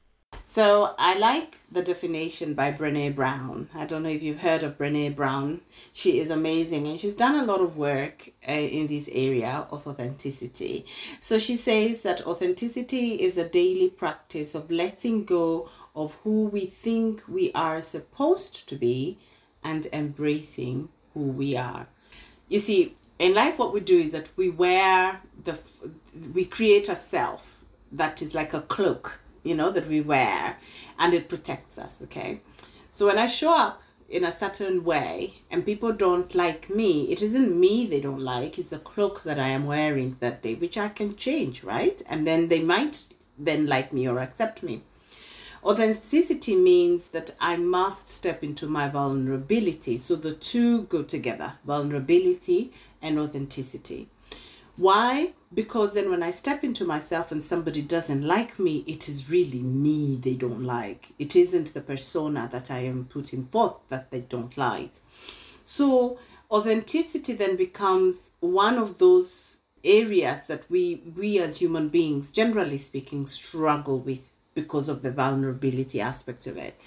So 0.52 0.94
I 0.98 1.16
like 1.18 1.60
the 1.72 1.80
definition 1.80 2.52
by 2.52 2.72
Brene 2.72 3.14
Brown. 3.14 3.70
I 3.74 3.86
don't 3.86 4.02
know 4.02 4.10
if 4.10 4.22
you've 4.22 4.42
heard 4.42 4.62
of 4.62 4.76
Brene 4.76 5.16
Brown. 5.16 5.62
She 5.94 6.18
is 6.18 6.28
amazing 6.28 6.86
and 6.86 7.00
she's 7.00 7.14
done 7.14 7.36
a 7.36 7.46
lot 7.46 7.62
of 7.62 7.78
work 7.78 8.28
uh, 8.46 8.52
in 8.52 8.86
this 8.86 9.08
area 9.14 9.66
of 9.70 9.86
authenticity. 9.86 10.84
So 11.20 11.38
she 11.38 11.56
says 11.56 12.02
that 12.02 12.26
authenticity 12.26 13.14
is 13.14 13.38
a 13.38 13.48
daily 13.48 13.88
practice 13.88 14.54
of 14.54 14.70
letting 14.70 15.24
go 15.24 15.70
of 15.96 16.18
who 16.22 16.44
we 16.44 16.66
think 16.66 17.22
we 17.26 17.50
are 17.54 17.80
supposed 17.80 18.68
to 18.68 18.74
be 18.74 19.16
and 19.64 19.86
embracing 19.90 20.90
who 21.14 21.20
we 21.20 21.56
are. 21.56 21.86
You 22.50 22.58
see, 22.58 22.94
in 23.18 23.32
life 23.32 23.58
what 23.58 23.72
we 23.72 23.80
do 23.80 23.98
is 23.98 24.12
that 24.12 24.28
we 24.36 24.50
wear 24.50 25.22
the 25.44 25.58
we 26.34 26.44
create 26.44 26.90
a 26.90 26.94
self 26.94 27.64
that 27.90 28.20
is 28.20 28.34
like 28.34 28.52
a 28.52 28.60
cloak 28.60 29.21
you 29.42 29.54
know, 29.54 29.70
that 29.70 29.88
we 29.88 30.00
wear 30.00 30.56
and 30.98 31.14
it 31.14 31.28
protects 31.28 31.78
us, 31.78 32.02
okay? 32.02 32.40
So 32.90 33.06
when 33.06 33.18
I 33.18 33.26
show 33.26 33.54
up 33.54 33.82
in 34.08 34.24
a 34.24 34.30
certain 34.30 34.84
way 34.84 35.34
and 35.50 35.64
people 35.64 35.92
don't 35.92 36.34
like 36.34 36.68
me, 36.68 37.10
it 37.10 37.22
isn't 37.22 37.58
me 37.58 37.86
they 37.86 38.00
don't 38.00 38.20
like, 38.20 38.58
it's 38.58 38.70
the 38.70 38.78
cloak 38.78 39.22
that 39.22 39.38
I 39.38 39.48
am 39.48 39.66
wearing 39.66 40.16
that 40.20 40.42
day, 40.42 40.54
which 40.54 40.76
I 40.76 40.88
can 40.88 41.16
change, 41.16 41.64
right? 41.64 42.00
And 42.08 42.26
then 42.26 42.48
they 42.48 42.60
might 42.60 43.06
then 43.38 43.66
like 43.66 43.92
me 43.92 44.06
or 44.06 44.18
accept 44.18 44.62
me. 44.62 44.82
Authenticity 45.64 46.56
means 46.56 47.08
that 47.08 47.30
I 47.40 47.56
must 47.56 48.08
step 48.08 48.42
into 48.42 48.66
my 48.66 48.88
vulnerability. 48.88 49.96
So 49.96 50.16
the 50.16 50.32
two 50.32 50.82
go 50.82 51.02
together 51.02 51.54
vulnerability 51.64 52.72
and 53.00 53.18
authenticity. 53.18 54.08
Why? 54.76 55.34
Because 55.54 55.94
then 55.94 56.10
when 56.10 56.22
I 56.22 56.30
step 56.30 56.64
into 56.64 56.84
myself 56.84 57.30
and 57.30 57.44
somebody 57.44 57.82
doesn't 57.82 58.22
like 58.22 58.58
me, 58.58 58.84
it 58.86 59.08
is 59.08 59.30
really 59.30 59.60
me 59.60 60.16
they 60.16 60.34
don't 60.34 60.64
like. 60.64 61.12
It 61.18 61.36
isn't 61.36 61.74
the 61.74 61.82
persona 61.82 62.48
that 62.52 62.70
I 62.70 62.78
am 62.78 63.04
putting 63.04 63.46
forth 63.46 63.76
that 63.88 64.10
they 64.10 64.20
don't 64.20 64.56
like. 64.56 64.94
So 65.62 66.18
authenticity 66.50 67.32
then 67.32 67.56
becomes 67.56 68.32
one 68.40 68.78
of 68.78 68.98
those 68.98 69.60
areas 69.84 70.46
that 70.46 70.70
we 70.70 71.02
we 71.16 71.38
as 71.38 71.56
human 71.58 71.88
beings 71.88 72.30
generally 72.30 72.78
speaking 72.78 73.26
struggle 73.26 73.98
with 73.98 74.30
because 74.54 74.88
of 74.88 75.02
the 75.02 75.10
vulnerability 75.10 76.00
aspect 76.00 76.46
of 76.46 76.56
it 76.56 76.78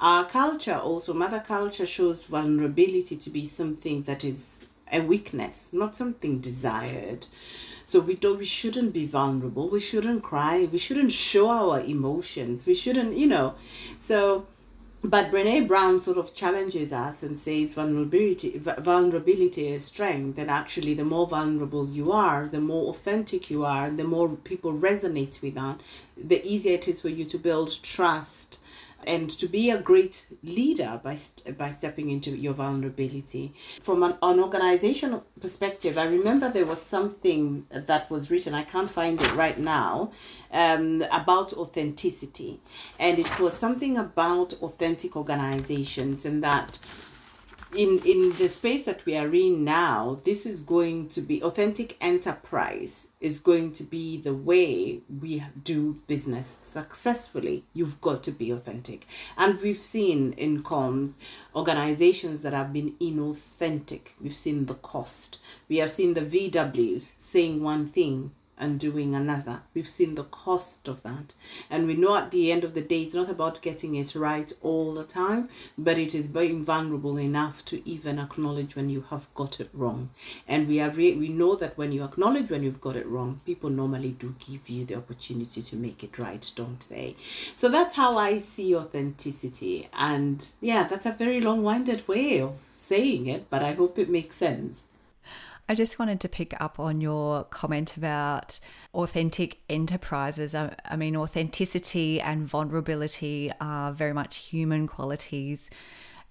our 0.00 0.24
culture 0.24 0.74
also 0.74 1.12
mother 1.14 1.38
culture 1.38 1.86
shows 1.86 2.24
vulnerability 2.24 3.14
to 3.14 3.30
be 3.30 3.44
something 3.44 4.02
that 4.02 4.24
is 4.24 4.66
a 4.92 5.00
weakness 5.00 5.70
not 5.72 5.96
something 5.96 6.38
desired. 6.38 7.26
So 7.84 7.98
we 7.98 8.14
don't 8.14 8.38
we 8.38 8.44
shouldn't 8.44 8.92
be 8.92 9.06
vulnerable. 9.06 9.68
We 9.68 9.80
shouldn't 9.80 10.22
cry. 10.22 10.68
We 10.70 10.78
shouldn't 10.78 11.12
show 11.12 11.48
our 11.48 11.80
emotions. 11.80 12.66
We 12.66 12.74
shouldn't 12.74 13.16
you 13.16 13.26
know. 13.26 13.54
So 13.98 14.46
but 15.02 15.30
Brene 15.30 15.66
Brown 15.66 15.98
sort 15.98 16.18
of 16.18 16.34
challenges 16.34 16.92
us 16.92 17.22
and 17.22 17.38
says 17.38 17.72
vulnerability 17.72 18.58
vulnerability 18.58 19.68
is 19.68 19.86
strength. 19.86 20.38
And 20.38 20.50
actually 20.50 20.94
the 20.94 21.04
more 21.04 21.26
vulnerable 21.26 21.88
you 21.90 22.12
are 22.12 22.46
the 22.46 22.60
more 22.60 22.90
authentic 22.90 23.50
you 23.50 23.64
are 23.64 23.90
the 23.90 24.04
more 24.04 24.28
people 24.28 24.72
resonate 24.72 25.42
with 25.42 25.54
that 25.54 25.80
the 26.16 26.46
easier 26.46 26.74
it 26.74 26.86
is 26.86 27.00
for 27.00 27.08
you 27.08 27.24
to 27.24 27.38
build 27.38 27.82
trust 27.82 28.59
and 29.06 29.30
to 29.30 29.46
be 29.46 29.70
a 29.70 29.78
great 29.78 30.26
leader 30.42 31.00
by 31.02 31.18
by 31.56 31.70
stepping 31.70 32.10
into 32.10 32.30
your 32.30 32.54
vulnerability. 32.54 33.52
From 33.82 34.02
an, 34.02 34.16
an 34.22 34.40
organizational 34.40 35.24
perspective 35.40 35.96
i 35.96 36.04
remember 36.04 36.48
there 36.48 36.66
was 36.66 36.80
something 36.80 37.66
that 37.70 38.10
was 38.10 38.30
written 38.30 38.54
i 38.54 38.62
can't 38.62 38.90
find 38.90 39.22
it 39.22 39.32
right 39.34 39.58
now 39.58 40.10
um, 40.52 41.02
about 41.10 41.52
authenticity. 41.52 42.60
And 42.98 43.18
it 43.18 43.38
was 43.38 43.54
something 43.54 43.96
about 43.96 44.54
authentic 44.54 45.16
organizations 45.16 46.24
and 46.24 46.42
that 46.42 46.78
in 47.74 48.00
in 48.04 48.36
the 48.36 48.48
space 48.48 48.84
that 48.84 49.04
we 49.06 49.16
are 49.16 49.32
in 49.32 49.64
now 49.64 50.20
this 50.24 50.44
is 50.44 50.60
going 50.60 51.08
to 51.08 51.20
be 51.20 51.42
authentic 51.42 51.96
enterprise 52.00 53.06
is 53.20 53.38
going 53.38 53.70
to 53.70 53.84
be 53.84 54.16
the 54.16 54.34
way 54.34 55.00
we 55.20 55.44
do 55.62 56.00
business 56.06 56.46
successfully. 56.60 57.64
You've 57.74 58.00
got 58.00 58.24
to 58.24 58.30
be 58.30 58.50
authentic. 58.50 59.06
And 59.36 59.60
we've 59.60 59.76
seen 59.76 60.32
in 60.34 60.62
comms 60.62 61.18
organizations 61.54 62.42
that 62.42 62.54
have 62.54 62.72
been 62.72 62.94
inauthentic. 63.00 64.12
We've 64.20 64.34
seen 64.34 64.66
the 64.66 64.74
cost. 64.74 65.38
We 65.68 65.78
have 65.78 65.90
seen 65.90 66.14
the 66.14 66.22
vws 66.22 67.12
saying 67.18 67.62
one 67.62 67.86
thing 67.86 68.32
and 68.60 68.78
doing 68.78 69.14
another. 69.14 69.62
We've 69.74 69.88
seen 69.88 70.14
the 70.14 70.24
cost 70.24 70.86
of 70.86 71.02
that. 71.02 71.34
And 71.70 71.86
we 71.86 71.94
know 71.94 72.14
at 72.16 72.30
the 72.30 72.52
end 72.52 72.62
of 72.62 72.74
the 72.74 72.82
day, 72.82 73.02
it's 73.02 73.14
not 73.14 73.28
about 73.28 73.62
getting 73.62 73.94
it 73.94 74.14
right 74.14 74.52
all 74.60 74.92
the 74.92 75.04
time, 75.04 75.48
but 75.76 75.98
it 75.98 76.14
is 76.14 76.28
being 76.28 76.64
vulnerable 76.64 77.18
enough 77.18 77.64
to 77.66 77.88
even 77.88 78.18
acknowledge 78.18 78.76
when 78.76 78.90
you 78.90 79.06
have 79.10 79.32
got 79.34 79.58
it 79.58 79.70
wrong. 79.72 80.10
And 80.46 80.68
we 80.68 80.80
are 80.80 80.90
re- 80.90 81.16
we 81.16 81.28
know 81.28 81.56
that 81.56 81.78
when 81.78 81.90
you 81.90 82.04
acknowledge 82.04 82.50
when 82.50 82.62
you've 82.62 82.80
got 82.80 82.96
it 82.96 83.06
wrong, 83.06 83.40
people 83.46 83.70
normally 83.70 84.10
do 84.10 84.34
give 84.38 84.68
you 84.68 84.84
the 84.84 84.96
opportunity 84.96 85.62
to 85.62 85.76
make 85.76 86.04
it 86.04 86.18
right, 86.18 86.50
don't 86.54 86.86
they? 86.88 87.16
So 87.56 87.68
that's 87.68 87.96
how 87.96 88.18
I 88.18 88.38
see 88.38 88.76
authenticity. 88.76 89.88
And 89.94 90.48
yeah, 90.60 90.86
that's 90.86 91.06
a 91.06 91.12
very 91.12 91.40
long-winded 91.40 92.06
way 92.06 92.40
of 92.40 92.58
saying 92.76 93.26
it, 93.26 93.48
but 93.48 93.62
I 93.62 93.72
hope 93.72 93.98
it 93.98 94.10
makes 94.10 94.36
sense. 94.36 94.84
I 95.70 95.74
just 95.74 96.00
wanted 96.00 96.18
to 96.22 96.28
pick 96.28 96.60
up 96.60 96.80
on 96.80 97.00
your 97.00 97.44
comment 97.44 97.96
about 97.96 98.58
authentic 98.92 99.60
enterprises. 99.68 100.52
I, 100.52 100.74
I, 100.84 100.96
mean, 100.96 101.14
authenticity 101.14 102.20
and 102.20 102.44
vulnerability 102.44 103.52
are 103.60 103.92
very 103.92 104.12
much 104.12 104.38
human 104.38 104.88
qualities. 104.88 105.70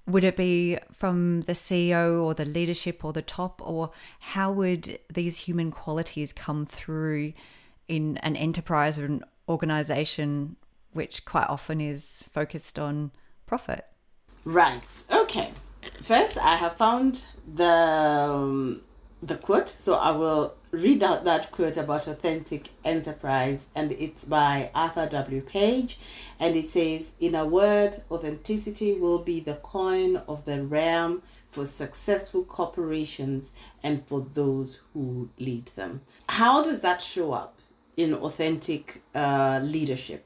Would 0.08 0.26
it 0.26 0.36
be 0.36 0.78
from 0.92 1.44
the 1.44 1.54
CEO 1.54 2.22
or 2.22 2.34
the 2.34 2.44
leadership 2.44 3.06
or 3.06 3.14
the 3.14 3.22
top, 3.22 3.62
or 3.64 3.92
how 4.20 4.52
would 4.52 5.00
these 5.10 5.38
human 5.38 5.72
qualities 5.72 6.34
come 6.34 6.66
through 6.66 7.32
in 7.88 8.18
an 8.18 8.36
enterprise 8.36 9.00
or 9.00 9.06
an 9.06 9.24
organization 9.48 10.58
which 10.92 11.24
quite 11.24 11.48
often 11.48 11.80
is 11.80 12.26
focused 12.30 12.78
on 12.78 13.12
profit? 13.46 13.86
Right. 14.44 15.04
Okay. 15.10 15.54
First, 16.02 16.38
I 16.38 16.58
have 16.58 16.76
found 16.76 17.24
the 17.48 17.64
um, 17.64 18.82
the 19.22 19.36
quote. 19.36 19.70
So 19.70 19.96
I 19.96 20.12
will 20.12 20.56
read 20.72 21.04
out 21.04 21.24
that 21.26 21.52
quote 21.52 21.78
about 21.78 22.08
authentic 22.08 22.70
enterprise, 22.86 23.68
and 23.76 23.92
it's 23.94 24.26
by 24.26 24.72
Arthur 24.74 25.08
W. 25.08 25.42
Page. 25.42 26.00
And 26.40 26.56
it 26.56 26.70
says, 26.70 27.14
In 27.20 27.36
a 27.36 27.46
word, 27.46 27.98
authenticity 28.10 28.94
will 28.94 29.20
be 29.20 29.40
the 29.40 29.56
coin 29.56 30.18
of 30.28 30.46
the 30.46 30.64
realm 30.64 31.24
for 31.52 31.66
successful 31.66 32.44
corporations 32.44 33.54
and 33.82 34.08
for 34.08 34.22
those 34.34 34.80
who 34.94 35.30
lead 35.40 35.68
them. 35.70 36.02
How 36.30 36.64
does 36.64 36.82
that 36.82 37.02
show 37.02 37.34
up 37.34 37.58
in 37.98 38.14
authentic 38.14 39.02
uh, 39.16 39.60
leadership? 39.64 40.26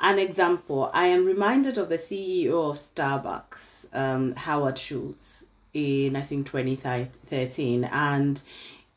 An 0.00 0.20
example, 0.20 0.90
I 0.94 1.08
am 1.08 1.24
reminded 1.24 1.76
of 1.76 1.88
the 1.88 1.96
CEO 1.96 2.70
of 2.70 2.76
Starbucks, 2.76 3.88
um, 3.92 4.32
Howard 4.36 4.78
Schultz 4.78 5.44
in 5.78 6.16
I 6.16 6.22
think 6.22 6.46
2013 6.46 7.84
and 7.84 8.40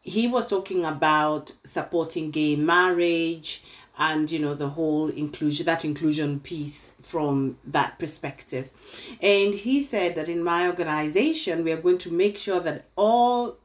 he 0.02 0.28
was 0.28 0.50
talking 0.50 0.84
about 0.84 1.54
supporting 1.64 2.32
gay 2.32 2.56
marriage 2.56 3.64
and 3.98 4.32
you 4.32 4.40
know 4.40 4.56
the 4.56 4.70
whole 4.70 5.10
inclusion 5.10 5.66
that 5.66 5.86
inclusion 5.86 6.40
piece 6.40 6.94
from 7.02 7.58
that 7.64 8.00
perspective. 8.00 8.70
And 9.22 9.54
he 9.54 9.84
said 9.84 10.16
that 10.16 10.30
in 10.30 10.44
my 10.44 10.68
organization 10.68 11.64
we 11.64 11.72
are 11.72 11.82
going 11.82 12.00
to 12.00 12.12
make 12.12 12.38
sure 12.38 12.60
that 12.62 12.86
all 12.96 13.58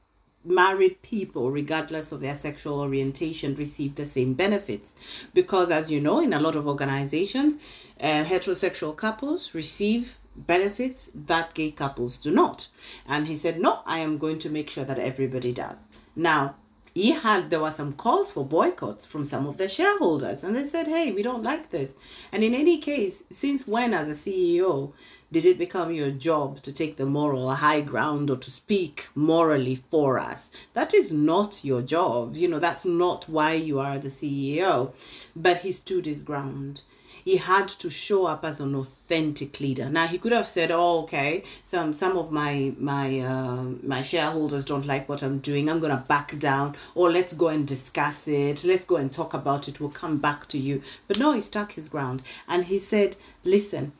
married 0.44 1.02
people 1.02 1.50
regardless 1.50 2.12
of 2.12 2.20
their 2.20 2.34
sexual 2.34 2.80
orientation 2.80 3.54
receive 3.56 3.94
the 3.94 4.06
same 4.06 4.34
benefits. 4.34 4.94
Because 5.32 5.70
as 5.70 5.90
you 5.90 6.00
know 6.00 6.20
in 6.20 6.32
a 6.32 6.40
lot 6.40 6.56
of 6.56 6.68
organizations 6.68 7.56
uh, 8.00 8.24
heterosexual 8.24 8.94
couples 8.94 9.54
receive 9.54 10.18
benefits 10.36 11.10
that 11.14 11.54
gay 11.54 11.70
couples 11.70 12.18
do 12.18 12.30
not. 12.30 12.68
And 13.06 13.26
he 13.26 13.36
said, 13.36 13.60
No, 13.60 13.80
I 13.86 13.98
am 14.00 14.18
going 14.18 14.38
to 14.40 14.50
make 14.50 14.70
sure 14.70 14.84
that 14.84 14.98
everybody 14.98 15.52
does. 15.52 15.88
Now, 16.14 16.56
he 16.96 17.10
had 17.10 17.50
there 17.50 17.60
were 17.60 17.70
some 17.70 17.92
calls 17.92 18.32
for 18.32 18.42
boycotts 18.42 19.04
from 19.04 19.26
some 19.26 19.46
of 19.46 19.58
the 19.58 19.68
shareholders 19.68 20.42
and 20.42 20.56
they 20.56 20.64
said 20.64 20.86
hey 20.86 21.12
we 21.12 21.22
don't 21.22 21.42
like 21.42 21.68
this. 21.68 21.94
And 22.32 22.42
in 22.42 22.54
any 22.54 22.78
case 22.78 23.22
since 23.28 23.68
when 23.68 23.92
as 23.92 24.08
a 24.08 24.12
ceo 24.12 24.94
did 25.30 25.44
it 25.44 25.58
become 25.58 25.92
your 25.92 26.10
job 26.10 26.62
to 26.62 26.72
take 26.72 26.96
the 26.96 27.04
moral 27.04 27.54
high 27.54 27.82
ground 27.82 28.30
or 28.30 28.36
to 28.38 28.50
speak 28.50 29.08
morally 29.14 29.74
for 29.74 30.18
us? 30.18 30.50
That 30.72 30.94
is 30.94 31.12
not 31.12 31.62
your 31.62 31.82
job. 31.82 32.34
You 32.34 32.48
know 32.48 32.58
that's 32.58 32.86
not 32.86 33.28
why 33.28 33.52
you 33.52 33.78
are 33.78 33.98
the 33.98 34.08
ceo 34.08 34.94
but 35.34 35.58
he 35.58 35.72
stood 35.72 36.06
his 36.06 36.22
ground 36.22 36.80
he 37.26 37.38
had 37.38 37.66
to 37.66 37.90
show 37.90 38.26
up 38.26 38.44
as 38.44 38.60
an 38.60 38.72
authentic 38.76 39.58
leader. 39.58 39.88
Now 39.88 40.06
he 40.06 40.16
could 40.16 40.30
have 40.30 40.46
said, 40.46 40.70
"Oh, 40.70 41.00
okay, 41.02 41.42
some 41.64 41.92
some 41.92 42.16
of 42.16 42.30
my 42.30 42.72
my 42.78 43.18
uh, 43.18 43.64
my 43.82 44.00
shareholders 44.00 44.64
don't 44.64 44.86
like 44.86 45.08
what 45.08 45.24
I'm 45.24 45.40
doing. 45.40 45.68
I'm 45.68 45.80
gonna 45.80 46.04
back 46.06 46.38
down, 46.38 46.76
or 46.94 47.10
let's 47.10 47.32
go 47.32 47.48
and 47.48 47.66
discuss 47.66 48.28
it. 48.28 48.62
Let's 48.62 48.84
go 48.84 48.94
and 48.94 49.12
talk 49.12 49.34
about 49.34 49.66
it. 49.66 49.80
We'll 49.80 49.90
come 49.90 50.18
back 50.18 50.46
to 50.52 50.58
you." 50.58 50.82
But 51.08 51.18
no, 51.18 51.32
he 51.32 51.40
stuck 51.40 51.72
his 51.72 51.88
ground 51.88 52.22
and 52.46 52.66
he 52.66 52.78
said, 52.78 53.16
"Listen." 53.44 53.92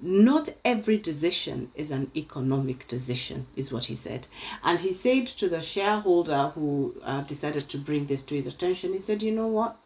Not 0.00 0.50
every 0.64 0.98
decision 0.98 1.70
is 1.74 1.90
an 1.90 2.10
economic 2.14 2.86
decision, 2.88 3.46
is 3.56 3.72
what 3.72 3.86
he 3.86 3.94
said. 3.94 4.26
And 4.62 4.80
he 4.80 4.92
said 4.92 5.26
to 5.28 5.48
the 5.48 5.62
shareholder 5.62 6.52
who 6.54 6.94
uh, 7.02 7.22
decided 7.22 7.68
to 7.70 7.78
bring 7.78 8.06
this 8.06 8.22
to 8.24 8.34
his 8.34 8.46
attention, 8.46 8.92
he 8.92 8.98
said, 8.98 9.22
"You 9.22 9.32
know 9.32 9.48
what? 9.48 9.76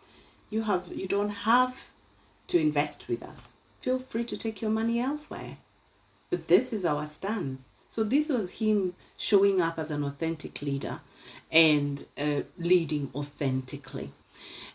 You 0.51 0.63
have 0.63 0.85
you 0.93 1.07
don't 1.07 1.37
have 1.51 1.91
to 2.49 2.61
invest 2.61 3.09
with 3.09 3.23
us. 3.23 3.53
Feel 3.81 3.99
free 3.99 4.25
to 4.25 4.37
take 4.37 4.61
your 4.61 4.71
money 4.71 5.01
elsewhere. 5.01 5.59
But 6.31 6.49
this 6.49 6.73
is 6.73 6.85
our 6.85 7.07
stance. 7.07 7.63
So 7.89 8.05
this 8.05 8.29
was 8.29 8.53
him 8.53 8.95
showing 9.17 9.61
up 9.61 9.79
as 9.79 9.91
an 9.91 10.05
authentic 10.05 10.61
leader 10.61 11.01
and 11.51 12.05
uh, 12.19 12.43
leading 12.59 13.11
authentically. 13.15 14.13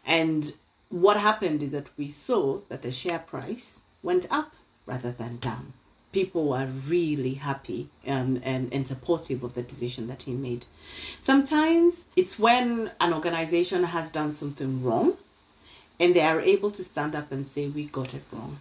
And 0.05 0.55
what 0.89 1.17
happened 1.17 1.61
is 1.61 1.71
that 1.71 1.87
we 1.97 2.07
saw 2.07 2.61
that 2.69 2.81
the 2.81 2.91
share 2.91 3.19
price 3.19 3.81
went 4.01 4.25
up 4.31 4.53
rather 4.85 5.11
than 5.11 5.37
down. 5.37 5.73
People 6.11 6.49
were 6.49 6.67
really 6.67 7.35
happy 7.35 7.89
um, 8.07 8.39
and, 8.43 8.71
and 8.71 8.87
supportive 8.87 9.43
of 9.43 9.55
the 9.55 9.63
decision 9.63 10.07
that 10.07 10.23
he 10.23 10.33
made. 10.33 10.65
Sometimes 11.21 12.07
it's 12.15 12.37
when 12.37 12.91
an 12.99 13.13
organization 13.13 13.83
has 13.85 14.11
done 14.11 14.33
something 14.33 14.83
wrong 14.83 15.17
and 16.03 16.13
they 16.13 16.21
are 16.21 16.41
able 16.41 16.69
to 16.71 16.83
stand 16.83 17.15
up 17.15 17.31
and 17.31 17.47
say, 17.47 17.67
We 17.67 17.85
got 17.85 18.13
it 18.13 18.23
wrong. 18.31 18.59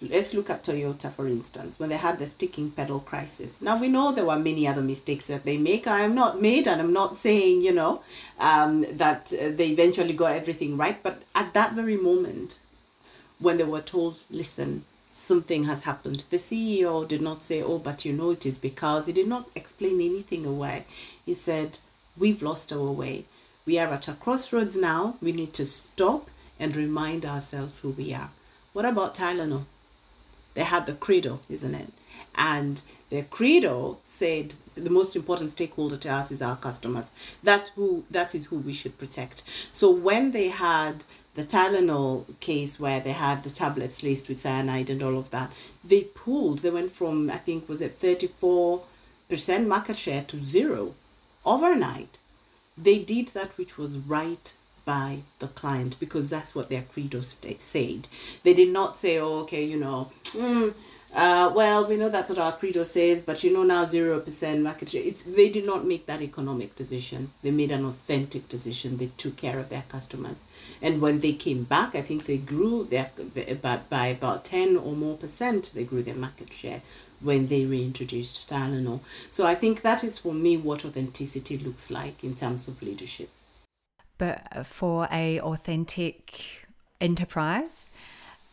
Let's 0.00 0.32
look 0.32 0.48
at 0.48 0.62
Toyota, 0.62 1.10
for 1.10 1.26
instance, 1.26 1.80
when 1.80 1.88
they 1.88 1.96
had 1.96 2.20
the 2.20 2.26
sticking 2.26 2.70
pedal 2.70 3.00
crisis. 3.00 3.60
Now, 3.60 3.80
we 3.80 3.88
know 3.88 4.12
there 4.12 4.26
were 4.26 4.38
many 4.38 4.68
other 4.68 4.80
mistakes 4.80 5.26
that 5.26 5.44
they 5.44 5.56
make. 5.56 5.88
I 5.88 6.02
am 6.02 6.14
not 6.14 6.40
made, 6.40 6.68
and 6.68 6.80
I'm 6.80 6.92
not 6.92 7.18
saying, 7.18 7.62
you 7.62 7.72
know, 7.72 8.02
um, 8.38 8.82
that 8.96 9.32
uh, 9.32 9.48
they 9.48 9.70
eventually 9.70 10.14
got 10.14 10.36
everything 10.36 10.76
right. 10.76 11.02
But 11.02 11.22
at 11.34 11.52
that 11.54 11.72
very 11.72 11.96
moment, 11.96 12.60
when 13.40 13.56
they 13.56 13.64
were 13.64 13.80
told, 13.80 14.18
listen, 14.30 14.84
something 15.10 15.64
has 15.64 15.80
happened, 15.80 16.22
the 16.30 16.36
CEO 16.36 17.06
did 17.08 17.20
not 17.20 17.42
say, 17.42 17.60
oh, 17.60 17.78
but 17.78 18.04
you 18.04 18.12
know 18.12 18.30
it 18.30 18.46
is 18.46 18.56
because 18.56 19.06
he 19.06 19.12
did 19.12 19.26
not 19.26 19.48
explain 19.56 20.00
anything 20.00 20.46
away. 20.46 20.84
He 21.26 21.34
said, 21.34 21.78
we've 22.16 22.40
lost 22.40 22.72
our 22.72 22.92
way 22.92 23.24
We 23.66 23.78
are 23.78 23.92
at 23.92 24.08
a 24.08 24.14
crossroads 24.14 24.76
now. 24.76 25.16
We 25.20 25.32
need 25.32 25.52
to 25.54 25.66
stop 25.66 26.30
and 26.58 26.74
remind 26.74 27.24
ourselves 27.24 27.80
who 27.80 27.90
we 27.90 28.12
are. 28.12 28.30
What 28.72 28.84
about 28.84 29.14
Tylenol? 29.14 29.64
They 30.54 30.64
had 30.64 30.86
the 30.86 30.94
credo, 30.94 31.40
isn't 31.48 31.74
it? 31.74 31.92
And 32.34 32.82
their 33.10 33.24
credo 33.24 33.98
said 34.02 34.54
the 34.74 34.90
most 34.90 35.16
important 35.16 35.50
stakeholder 35.50 35.96
to 35.96 36.10
us 36.10 36.30
is 36.30 36.42
our 36.42 36.56
customers. 36.56 37.10
That's 37.42 37.70
who 37.70 38.04
that 38.10 38.34
is 38.34 38.46
who 38.46 38.58
we 38.58 38.72
should 38.72 38.98
protect. 38.98 39.42
So 39.72 39.90
when 39.90 40.32
they 40.32 40.48
had 40.48 41.04
the 41.34 41.44
Tylenol 41.44 42.38
case 42.40 42.78
where 42.78 43.00
they 43.00 43.12
had 43.12 43.42
the 43.42 43.50
tablets 43.50 44.02
laced 44.02 44.28
with 44.28 44.40
cyanide 44.40 44.90
and 44.90 45.02
all 45.02 45.18
of 45.18 45.30
that, 45.30 45.52
they 45.84 46.02
pulled, 46.02 46.60
they 46.60 46.70
went 46.70 46.92
from 46.92 47.30
I 47.30 47.38
think 47.38 47.68
was 47.68 47.80
it 47.80 48.00
34% 48.00 48.80
market 49.66 49.96
share 49.96 50.22
to 50.22 50.40
zero 50.40 50.94
overnight. 51.44 52.18
They 52.76 52.98
did 52.98 53.28
that 53.28 53.56
which 53.58 53.76
was 53.78 53.98
right 53.98 54.52
by 54.88 55.20
the 55.38 55.48
client 55.48 56.00
because 56.00 56.30
that's 56.30 56.54
what 56.54 56.70
their 56.70 56.80
credo 56.80 57.20
st- 57.20 57.60
said. 57.60 58.08
They 58.42 58.54
did 58.54 58.72
not 58.72 58.96
say, 58.96 59.18
oh, 59.18 59.40
okay, 59.40 59.62
you 59.62 59.78
know, 59.78 60.10
mm, 60.32 60.72
uh, 61.14 61.52
well, 61.54 61.86
we 61.86 61.98
know 61.98 62.08
that's 62.08 62.30
what 62.30 62.38
our 62.38 62.52
credo 62.52 62.84
says, 62.84 63.20
but 63.20 63.44
you 63.44 63.52
know 63.52 63.64
now 63.64 63.84
zero 63.84 64.18
percent 64.18 64.62
market 64.62 64.88
share. 64.88 65.02
It's 65.02 65.22
they 65.22 65.50
did 65.50 65.66
not 65.66 65.84
make 65.84 66.06
that 66.06 66.22
economic 66.22 66.74
decision. 66.74 67.32
They 67.42 67.50
made 67.50 67.70
an 67.70 67.84
authentic 67.84 68.48
decision. 68.48 68.96
They 68.96 69.10
took 69.18 69.36
care 69.36 69.58
of 69.58 69.68
their 69.68 69.84
customers, 69.90 70.42
and 70.80 71.02
when 71.02 71.20
they 71.20 71.32
came 71.32 71.64
back, 71.64 71.94
I 71.94 72.00
think 72.00 72.24
they 72.24 72.38
grew 72.38 72.84
their 72.84 73.10
about 73.46 73.90
by 73.90 74.06
about 74.06 74.44
ten 74.44 74.76
or 74.76 74.92
more 74.96 75.18
percent. 75.18 75.70
They 75.74 75.84
grew 75.84 76.02
their 76.02 76.14
market 76.14 76.52
share 76.52 76.80
when 77.20 77.48
they 77.48 77.64
reintroduced 77.66 78.48
Tylenol. 78.48 79.00
So 79.30 79.46
I 79.46 79.54
think 79.54 79.82
that 79.82 80.02
is 80.04 80.18
for 80.18 80.32
me 80.32 80.56
what 80.56 80.84
authenticity 80.84 81.58
looks 81.58 81.90
like 81.90 82.24
in 82.24 82.34
terms 82.34 82.68
of 82.68 82.80
leadership. 82.82 83.28
But 84.18 84.66
for 84.66 85.08
a 85.10 85.40
authentic 85.40 86.66
enterprise, 87.00 87.90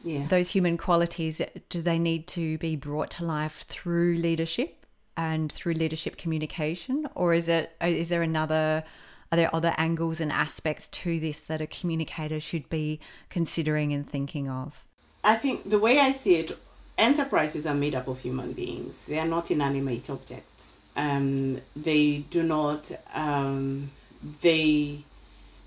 yeah. 0.03 0.27
those 0.27 0.49
human 0.49 0.77
qualities 0.77 1.41
do 1.69 1.81
they 1.81 1.97
need 1.97 2.27
to 2.27 2.57
be 2.59 2.75
brought 2.75 3.09
to 3.11 3.25
life 3.25 3.65
through 3.67 4.17
leadership 4.17 4.85
and 5.17 5.51
through 5.51 5.73
leadership 5.73 6.17
communication, 6.17 7.07
or 7.15 7.33
is 7.33 7.47
it 7.47 7.75
is 7.81 8.09
there 8.09 8.21
another? 8.21 8.83
Are 9.31 9.35
there 9.35 9.53
other 9.53 9.73
angles 9.77 10.21
and 10.21 10.31
aspects 10.31 10.87
to 10.89 11.19
this 11.19 11.41
that 11.41 11.59
a 11.59 11.67
communicator 11.67 12.39
should 12.39 12.69
be 12.69 12.99
considering 13.29 13.91
and 13.91 14.07
thinking 14.07 14.47
of? 14.47 14.83
I 15.23 15.35
think 15.35 15.67
the 15.67 15.79
way 15.79 15.99
I 15.99 16.11
see 16.11 16.35
it, 16.35 16.51
enterprises 16.97 17.65
are 17.65 17.73
made 17.73 17.95
up 17.95 18.07
of 18.07 18.19
human 18.21 18.53
beings. 18.53 19.05
They 19.05 19.17
are 19.17 19.27
not 19.27 19.49
inanimate 19.49 20.09
objects. 20.09 20.79
Um, 20.95 21.61
they 21.75 22.19
do 22.29 22.43
not. 22.43 22.91
Um, 23.13 23.91
they 24.41 25.03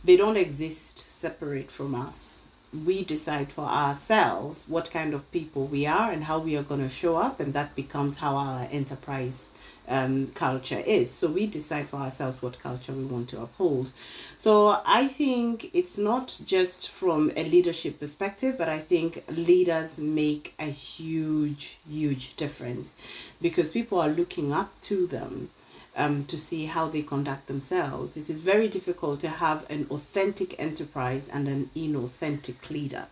they 0.04 0.16
don't 0.16 0.36
exist 0.36 1.08
separate 1.10 1.70
from 1.70 1.94
us. 1.94 2.46
We 2.72 3.02
decide 3.02 3.50
for 3.50 3.64
ourselves 3.64 4.64
what 4.68 4.90
kind 4.90 5.14
of 5.14 5.30
people 5.32 5.66
we 5.66 5.86
are 5.86 6.10
and 6.10 6.24
how 6.24 6.38
we 6.38 6.56
are 6.56 6.62
going 6.62 6.82
to 6.82 6.88
show 6.88 7.16
up, 7.16 7.40
and 7.40 7.54
that 7.54 7.74
becomes 7.74 8.18
how 8.18 8.36
our 8.36 8.68
enterprise 8.70 9.48
um, 9.88 10.28
culture 10.34 10.82
is. 10.86 11.10
So 11.10 11.28
we 11.28 11.46
decide 11.46 11.88
for 11.88 11.96
ourselves 11.96 12.42
what 12.42 12.60
culture 12.60 12.92
we 12.92 13.04
want 13.04 13.28
to 13.30 13.40
uphold. 13.40 13.90
So 14.36 14.80
I 14.84 15.08
think 15.08 15.70
it's 15.72 15.98
not 15.98 16.40
just 16.44 16.90
from 16.90 17.32
a 17.36 17.44
leadership 17.44 17.98
perspective, 17.98 18.56
but 18.58 18.68
I 18.68 18.78
think 18.78 19.24
leaders 19.28 19.98
make 19.98 20.54
a 20.58 20.66
huge, 20.66 21.78
huge 21.88 22.36
difference 22.36 22.92
because 23.40 23.70
people 23.72 23.98
are 23.98 24.08
looking 24.10 24.52
up 24.52 24.78
to 24.82 25.06
them 25.06 25.50
um, 25.96 26.24
to 26.26 26.38
see 26.38 26.66
how 26.66 26.88
they 26.88 27.02
conduct 27.02 27.46
themselves. 27.46 28.16
It 28.16 28.30
is 28.30 28.40
very 28.40 28.68
difficult 28.68 29.20
to 29.20 29.28
have 29.28 29.68
an 29.70 29.86
authentic 29.90 30.58
enterprise 30.58 31.28
and 31.28 31.48
an 31.48 31.70
inauthentic 31.76 32.70
leader. 32.70 33.06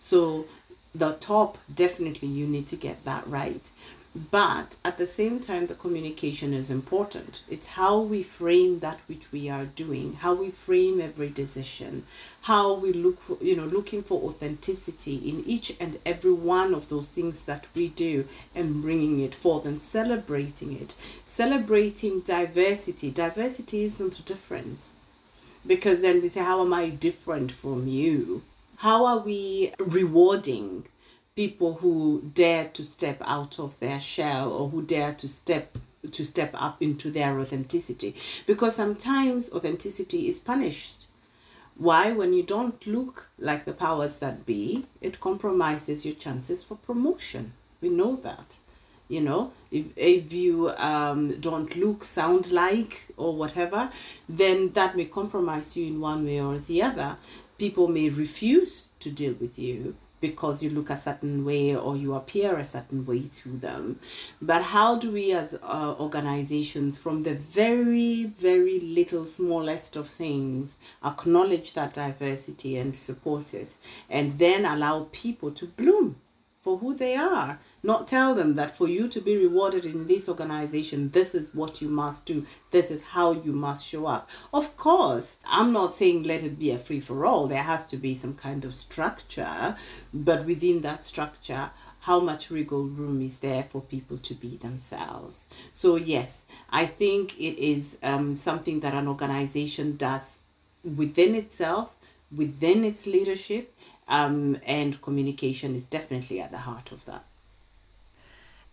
So, 0.00 0.46
the 0.94 1.12
top, 1.14 1.58
definitely, 1.72 2.28
you 2.28 2.46
need 2.46 2.66
to 2.68 2.76
get 2.76 3.04
that 3.04 3.26
right. 3.26 3.70
But 4.14 4.76
at 4.84 4.98
the 4.98 5.06
same 5.06 5.40
time, 5.40 5.66
the 5.66 5.74
communication 5.74 6.52
is 6.52 6.70
important. 6.70 7.42
It's 7.48 7.68
how 7.68 7.98
we 7.98 8.22
frame 8.22 8.80
that 8.80 9.00
which 9.06 9.32
we 9.32 9.48
are 9.48 9.64
doing, 9.64 10.16
how 10.16 10.34
we 10.34 10.50
frame 10.50 11.00
every 11.00 11.30
decision, 11.30 12.04
how 12.42 12.74
we 12.74 12.92
look, 12.92 13.20
for, 13.22 13.38
you 13.40 13.56
know, 13.56 13.64
looking 13.64 14.02
for 14.02 14.22
authenticity 14.22 15.16
in 15.16 15.42
each 15.46 15.74
and 15.80 15.98
every 16.04 16.32
one 16.32 16.74
of 16.74 16.88
those 16.88 17.08
things 17.08 17.44
that 17.44 17.66
we 17.74 17.88
do 17.88 18.28
and 18.54 18.82
bringing 18.82 19.20
it 19.20 19.34
forth 19.34 19.64
and 19.64 19.80
celebrating 19.80 20.78
it. 20.78 20.94
Celebrating 21.24 22.20
diversity. 22.20 23.10
Diversity 23.10 23.84
isn't 23.84 24.18
a 24.18 24.22
difference. 24.22 24.92
Because 25.66 26.02
then 26.02 26.20
we 26.20 26.28
say, 26.28 26.42
How 26.42 26.60
am 26.60 26.74
I 26.74 26.90
different 26.90 27.50
from 27.50 27.88
you? 27.88 28.42
How 28.76 29.06
are 29.06 29.18
we 29.18 29.72
rewarding 29.78 30.84
people 31.34 31.74
who 31.74 32.30
dare 32.34 32.68
to 32.68 32.84
step 32.84 33.22
out 33.24 33.58
of 33.58 33.78
their 33.80 33.98
shell 33.98 34.52
or 34.52 34.68
who 34.68 34.82
dare 34.82 35.12
to 35.14 35.26
step 35.26 35.78
to 36.10 36.24
step 36.24 36.50
up 36.54 36.82
into 36.82 37.10
their 37.12 37.38
authenticity. 37.38 38.14
Because 38.44 38.74
sometimes 38.74 39.52
authenticity 39.52 40.26
is 40.26 40.40
punished. 40.40 41.06
Why? 41.76 42.10
When 42.10 42.32
you 42.32 42.42
don't 42.42 42.84
look 42.86 43.30
like 43.38 43.64
the 43.64 43.72
powers 43.72 44.18
that 44.18 44.44
be 44.44 44.86
it 45.00 45.20
compromises 45.20 46.04
your 46.04 46.16
chances 46.16 46.62
for 46.62 46.74
promotion. 46.74 47.52
We 47.80 47.88
know 47.88 48.16
that. 48.16 48.58
You 49.08 49.20
know 49.20 49.52
if, 49.70 49.86
if 49.96 50.32
you 50.32 50.70
um, 50.70 51.38
don't 51.38 51.76
look 51.76 52.02
sound 52.02 52.50
like 52.50 53.08
or 53.18 53.36
whatever 53.36 53.90
then 54.26 54.72
that 54.72 54.96
may 54.96 55.04
compromise 55.04 55.76
you 55.76 55.86
in 55.86 56.00
one 56.00 56.24
way 56.24 56.40
or 56.40 56.58
the 56.58 56.82
other. 56.82 57.16
People 57.58 57.88
may 57.88 58.08
refuse 58.08 58.88
to 59.00 59.10
deal 59.10 59.34
with 59.34 59.58
you 59.58 59.96
because 60.22 60.62
you 60.62 60.70
look 60.70 60.88
a 60.88 60.96
certain 60.96 61.44
way 61.44 61.76
or 61.76 61.94
you 61.96 62.14
appear 62.14 62.56
a 62.56 62.64
certain 62.64 63.04
way 63.04 63.24
to 63.24 63.50
them. 63.50 63.98
But 64.40 64.62
how 64.62 64.96
do 64.96 65.10
we, 65.10 65.32
as 65.32 65.58
uh, 65.62 65.94
organizations, 65.98 66.96
from 66.96 67.24
the 67.24 67.34
very, 67.34 68.24
very 68.24 68.80
little, 68.80 69.26
smallest 69.26 69.96
of 69.96 70.08
things, 70.08 70.78
acknowledge 71.04 71.74
that 71.74 71.92
diversity 71.92 72.78
and 72.78 72.96
support 72.96 73.52
it, 73.52 73.76
and 74.08 74.38
then 74.38 74.64
allow 74.64 75.08
people 75.12 75.50
to 75.50 75.66
bloom? 75.66 76.16
For 76.62 76.78
who 76.78 76.94
they 76.94 77.16
are. 77.16 77.58
Not 77.82 78.06
tell 78.06 78.34
them 78.34 78.54
that 78.54 78.76
for 78.76 78.88
you 78.88 79.08
to 79.08 79.20
be 79.20 79.36
rewarded 79.36 79.84
in 79.84 80.06
this 80.06 80.28
organization, 80.28 81.10
this 81.10 81.34
is 81.34 81.52
what 81.52 81.82
you 81.82 81.88
must 81.88 82.24
do, 82.24 82.46
this 82.70 82.90
is 82.90 83.02
how 83.02 83.32
you 83.32 83.52
must 83.52 83.84
show 83.84 84.06
up. 84.06 84.30
Of 84.54 84.76
course, 84.76 85.38
I'm 85.44 85.72
not 85.72 85.92
saying 85.92 86.22
let 86.22 86.44
it 86.44 86.58
be 86.58 86.70
a 86.70 86.78
free 86.78 87.00
for 87.00 87.26
all, 87.26 87.48
there 87.48 87.64
has 87.64 87.84
to 87.86 87.96
be 87.96 88.14
some 88.14 88.34
kind 88.34 88.64
of 88.64 88.74
structure, 88.74 89.76
but 90.14 90.46
within 90.46 90.82
that 90.82 91.02
structure, 91.02 91.70
how 92.02 92.20
much 92.20 92.50
wiggle 92.50 92.84
room 92.84 93.20
is 93.22 93.38
there 93.38 93.64
for 93.64 93.80
people 93.80 94.18
to 94.18 94.34
be 94.34 94.56
themselves? 94.56 95.48
So, 95.72 95.96
yes, 95.96 96.46
I 96.70 96.86
think 96.86 97.38
it 97.38 97.60
is 97.60 97.98
um, 98.02 98.34
something 98.34 98.80
that 98.80 98.94
an 98.94 99.06
organization 99.06 99.96
does 99.96 100.40
within 100.84 101.34
itself, 101.36 101.96
within 102.34 102.84
its 102.84 103.06
leadership, 103.06 103.74
um, 104.12 104.58
and 104.66 105.00
communication 105.00 105.74
is 105.74 105.82
definitely 105.82 106.38
at 106.38 106.52
the 106.52 106.58
heart 106.58 106.92
of 106.92 107.06
that. 107.06 107.24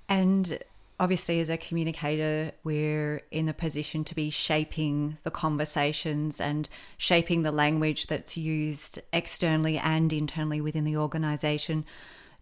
And 0.10 0.60
obviously, 1.00 1.40
as 1.40 1.50
a 1.50 1.56
communicator, 1.56 2.52
we're 2.66 3.24
in 3.32 3.46
the 3.46 3.54
position 3.54 4.04
to 4.04 4.14
be 4.14 4.30
shaping 4.30 5.18
the 5.24 5.32
conversations 5.32 6.42
and 6.42 6.68
shaping 6.98 7.44
the 7.44 7.54
language 7.54 8.08
that's 8.08 8.36
used 8.36 9.00
externally 9.14 9.78
and 9.78 10.12
internally 10.12 10.60
within 10.60 10.84
the 10.84 10.98
organization. 10.98 11.86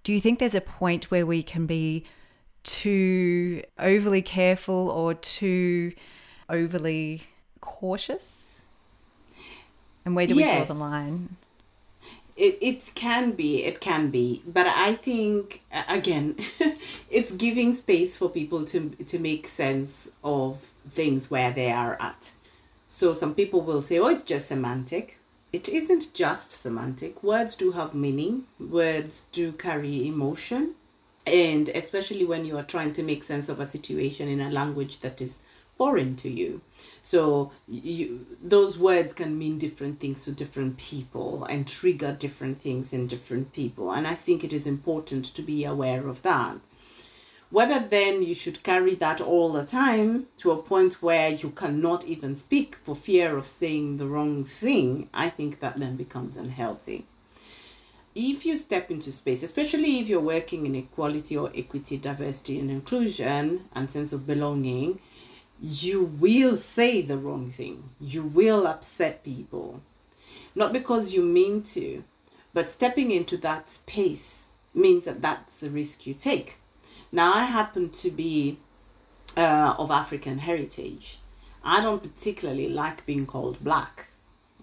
Do 0.03 0.11
you 0.11 0.19
think 0.19 0.39
there's 0.39 0.55
a 0.55 0.61
point 0.61 1.11
where 1.11 1.25
we 1.25 1.43
can 1.43 1.67
be 1.67 2.03
too 2.63 3.61
overly 3.77 4.23
careful 4.23 4.89
or 4.89 5.13
too 5.13 5.93
overly 6.49 7.23
cautious? 7.61 8.63
And 10.03 10.15
where 10.15 10.25
do 10.25 10.35
we 10.35 10.41
yes. 10.41 10.65
draw 10.65 10.73
the 10.73 10.79
line? 10.79 11.37
It, 12.37 12.57
it 12.61 12.91
can 12.95 13.31
be 13.31 13.63
it 13.63 13.81
can 13.81 14.09
be. 14.09 14.43
But 14.45 14.67
i 14.67 14.93
think 14.93 15.63
again 15.89 16.35
it's 17.09 17.31
giving 17.31 17.75
space 17.75 18.15
for 18.15 18.29
people 18.29 18.63
to 18.65 18.89
to 18.89 19.19
make 19.19 19.47
sense 19.47 20.09
of 20.23 20.59
things 20.89 21.29
where 21.29 21.51
they 21.51 21.71
are 21.71 21.97
at. 21.99 22.31
So 22.85 23.13
some 23.13 23.35
people 23.35 23.61
will 23.61 23.81
say 23.81 23.99
oh 23.99 24.07
it's 24.07 24.23
just 24.23 24.47
semantic. 24.47 25.19
It 25.53 25.69
isn't 25.69 26.13
just 26.13 26.51
semantic. 26.51 27.23
Words 27.23 27.55
do 27.55 27.71
have 27.71 27.95
meaning. 27.95 28.43
Words 28.59 29.27
do 29.31 29.53
carry 29.53 30.07
emotion. 30.07 30.75
And 31.25 31.69
especially 31.69 32.25
when 32.25 32.45
you 32.45 32.57
are 32.57 32.63
trying 32.63 32.93
to 32.93 33.03
make 33.03 33.23
sense 33.23 33.49
of 33.49 33.59
a 33.59 33.65
situation 33.65 34.27
in 34.27 34.39
a 34.39 34.51
language 34.51 34.99
that 34.99 35.21
is 35.21 35.39
foreign 35.77 36.15
to 36.17 36.29
you. 36.29 36.61
So 37.01 37.51
you 37.67 38.25
those 38.41 38.77
words 38.77 39.13
can 39.13 39.37
mean 39.37 39.57
different 39.57 39.99
things 39.99 40.23
to 40.25 40.31
different 40.31 40.77
people 40.77 41.45
and 41.45 41.67
trigger 41.67 42.11
different 42.11 42.61
things 42.61 42.93
in 42.93 43.07
different 43.07 43.53
people. 43.53 43.91
And 43.91 44.07
I 44.07 44.15
think 44.15 44.43
it 44.43 44.53
is 44.53 44.67
important 44.67 45.25
to 45.25 45.41
be 45.41 45.63
aware 45.63 46.07
of 46.07 46.21
that. 46.23 46.57
Whether 47.49 47.79
then 47.79 48.23
you 48.23 48.33
should 48.33 48.61
carry 48.61 48.93
that 48.95 49.21
all 49.21 49.53
the 49.53 49.63
time 49.63 50.27
to 50.37 50.51
a 50.51 50.61
point 50.61 51.01
where 51.01 51.29
you 51.29 51.51
cannot 51.51 52.05
even 52.05 52.35
speak 52.35 52.75
for 52.83 52.93
fear 52.93 53.37
of 53.37 53.47
saying 53.47 53.97
the 53.97 54.07
wrong 54.07 54.43
thing, 54.43 55.09
I 55.13 55.29
think 55.29 55.61
that 55.61 55.79
then 55.79 55.95
becomes 55.95 56.35
unhealthy. 56.35 57.05
If 58.13 58.45
you 58.45 58.57
step 58.57 58.91
into 58.91 59.11
space, 59.11 59.43
especially 59.43 59.99
if 59.99 60.09
you're 60.09 60.19
working 60.19 60.65
in 60.65 60.75
equality 60.75 61.37
or 61.37 61.51
equity, 61.55 61.97
diversity, 61.97 62.59
and 62.59 62.69
inclusion 62.69 63.65
and 63.73 63.89
sense 63.89 64.11
of 64.11 64.27
belonging, 64.27 64.99
you 65.59 66.03
will 66.03 66.55
say 66.55 67.01
the 67.01 67.17
wrong 67.17 67.49
thing. 67.51 67.89
You 67.99 68.23
will 68.23 68.67
upset 68.67 69.23
people. 69.23 69.81
Not 70.55 70.73
because 70.73 71.13
you 71.13 71.23
mean 71.23 71.61
to, 71.63 72.03
but 72.53 72.69
stepping 72.69 73.11
into 73.11 73.37
that 73.37 73.69
space 73.69 74.49
means 74.73 75.05
that 75.05 75.21
that's 75.21 75.59
the 75.59 75.69
risk 75.69 76.05
you 76.05 76.13
take 76.13 76.59
now, 77.11 77.33
I 77.33 77.43
happen 77.43 77.89
to 77.89 78.11
be 78.11 78.57
uh, 79.35 79.75
of 79.77 79.91
African 79.91 80.39
heritage. 80.39 81.19
I 81.63 81.81
don't 81.81 82.03
particularly 82.03 82.69
like 82.69 83.05
being 83.05 83.25
called 83.25 83.63
black. 83.63 84.07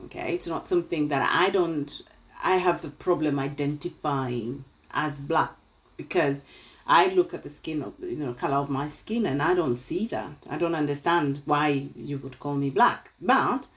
Okay, 0.07 0.35
it's 0.35 0.47
not 0.47 0.69
something 0.69 1.09
that 1.09 1.29
I 1.33 1.51
don't. 1.51 2.03
I 2.43 2.57
have 2.57 2.85
a 2.85 2.91
problem 2.91 3.39
identifying 3.39 4.65
as 4.91 5.21
black 5.21 5.53
because 5.97 6.43
I 6.87 7.09
look 7.09 7.33
at 7.33 7.43
the 7.43 7.49
skin 7.49 7.83
of 7.83 7.95
you 8.01 8.17
know 8.17 8.35
color 8.35 8.57
of 8.57 8.69
my 8.71 8.89
skin 8.89 9.27
and 9.27 9.41
I 9.43 9.55
don't 9.55 9.77
see 9.77 10.07
that. 10.09 10.47
I 10.51 10.59
don't 10.59 10.75
understand 10.75 11.43
why 11.45 11.89
you 11.97 12.19
would 12.19 12.39
call 12.39 12.55
me 12.55 12.71
black. 12.71 13.13
But 13.21 13.69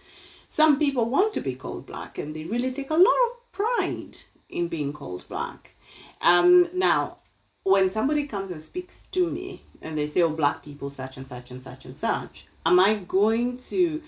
some 0.48 0.80
people 0.80 1.10
want 1.10 1.34
to 1.34 1.41
be 1.41 1.56
called 1.56 1.86
black 1.86 2.17
and 2.17 2.36
they 2.36 2.43
really 2.43 2.72
take 2.72 2.89
a 2.89 2.96
lot 2.96 3.15
of 3.28 3.52
pride 3.52 4.17
in 4.50 4.67
being 4.67 4.93
called 4.93 5.28
black. 5.28 5.76
Um, 6.22 6.70
now 6.74 7.17
when 7.63 7.89
somebody 7.89 8.26
comes 8.26 8.52
and 8.52 8.62
speaks 8.62 9.06
to 9.08 9.30
me 9.30 9.63
and 9.82 9.98
they 9.98 10.08
say, 10.08 10.22
oh, 10.22 10.30
black 10.30 10.63
people, 10.63 10.89
such 10.89 11.17
and 11.17 11.28
such 11.28 11.52
and 11.52 11.62
such 11.62 11.86
and 11.86 11.98
such, 11.98 12.48
am 12.65 12.80
I 12.80 12.96
going 12.96 13.58
to 13.58 14.02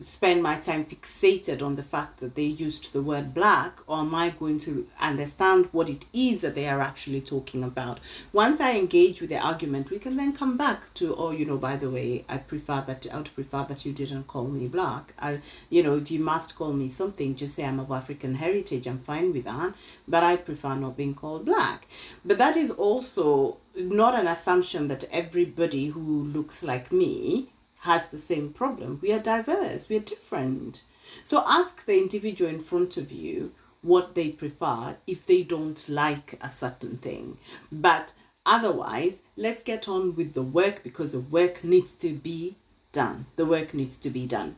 spend 0.00 0.42
my 0.42 0.56
time 0.56 0.84
fixated 0.86 1.62
on 1.62 1.76
the 1.76 1.82
fact 1.82 2.20
that 2.20 2.34
they 2.34 2.44
used 2.44 2.92
the 2.92 3.02
word 3.02 3.34
black 3.34 3.80
or 3.86 3.98
am 3.98 4.14
I 4.14 4.30
going 4.30 4.58
to 4.60 4.88
understand 4.98 5.68
what 5.72 5.90
it 5.90 6.06
is 6.14 6.40
that 6.40 6.54
they 6.54 6.66
are 6.66 6.80
actually 6.80 7.20
talking 7.20 7.62
about? 7.62 8.00
Once 8.32 8.60
I 8.60 8.78
engage 8.78 9.20
with 9.20 9.28
the 9.28 9.38
argument, 9.38 9.90
we 9.90 9.98
can 9.98 10.16
then 10.16 10.32
come 10.32 10.56
back 10.56 10.92
to, 10.94 11.14
oh, 11.14 11.32
you 11.32 11.44
know, 11.44 11.58
by 11.58 11.76
the 11.76 11.90
way, 11.90 12.24
I 12.30 12.38
prefer 12.38 12.82
that 12.86 13.06
I 13.12 13.16
would 13.18 13.34
prefer 13.34 13.66
that 13.68 13.84
you 13.84 13.92
didn't 13.92 14.26
call 14.26 14.48
me 14.48 14.68
black. 14.68 15.12
I 15.18 15.40
you 15.68 15.82
know, 15.82 15.96
if 15.96 16.10
you 16.10 16.20
must 16.20 16.56
call 16.56 16.72
me 16.72 16.88
something, 16.88 17.36
just 17.36 17.54
say 17.54 17.66
I'm 17.66 17.78
of 17.78 17.90
African 17.90 18.36
heritage, 18.36 18.86
I'm 18.86 19.00
fine 19.00 19.34
with 19.34 19.44
that. 19.44 19.74
But 20.08 20.24
I 20.24 20.36
prefer 20.36 20.76
not 20.76 20.96
being 20.96 21.14
called 21.14 21.44
black. 21.44 21.86
But 22.24 22.38
that 22.38 22.56
is 22.56 22.70
also 22.70 23.58
not 23.76 24.14
an 24.14 24.26
assumption 24.26 24.88
that 24.88 25.04
everybody 25.12 25.88
who 25.88 26.24
looks 26.24 26.62
like 26.62 26.90
me 26.90 27.50
has 27.80 28.08
the 28.08 28.18
same 28.18 28.52
problem. 28.52 28.98
We 29.02 29.12
are 29.12 29.20
diverse, 29.20 29.88
we 29.88 29.96
are 29.96 30.00
different. 30.00 30.84
So 31.24 31.42
ask 31.46 31.84
the 31.86 31.98
individual 31.98 32.50
in 32.50 32.60
front 32.60 32.96
of 32.96 33.10
you 33.10 33.52
what 33.82 34.14
they 34.14 34.28
prefer 34.28 34.96
if 35.06 35.24
they 35.24 35.42
don't 35.42 35.88
like 35.88 36.38
a 36.42 36.48
certain 36.48 36.98
thing. 36.98 37.38
But 37.72 38.12
otherwise, 38.44 39.20
let's 39.36 39.62
get 39.62 39.88
on 39.88 40.14
with 40.14 40.34
the 40.34 40.42
work 40.42 40.82
because 40.82 41.12
the 41.12 41.20
work 41.20 41.64
needs 41.64 41.92
to 41.92 42.12
be 42.12 42.56
done. 42.92 43.26
The 43.36 43.46
work 43.46 43.72
needs 43.72 43.96
to 43.96 44.10
be 44.10 44.26
done. 44.26 44.56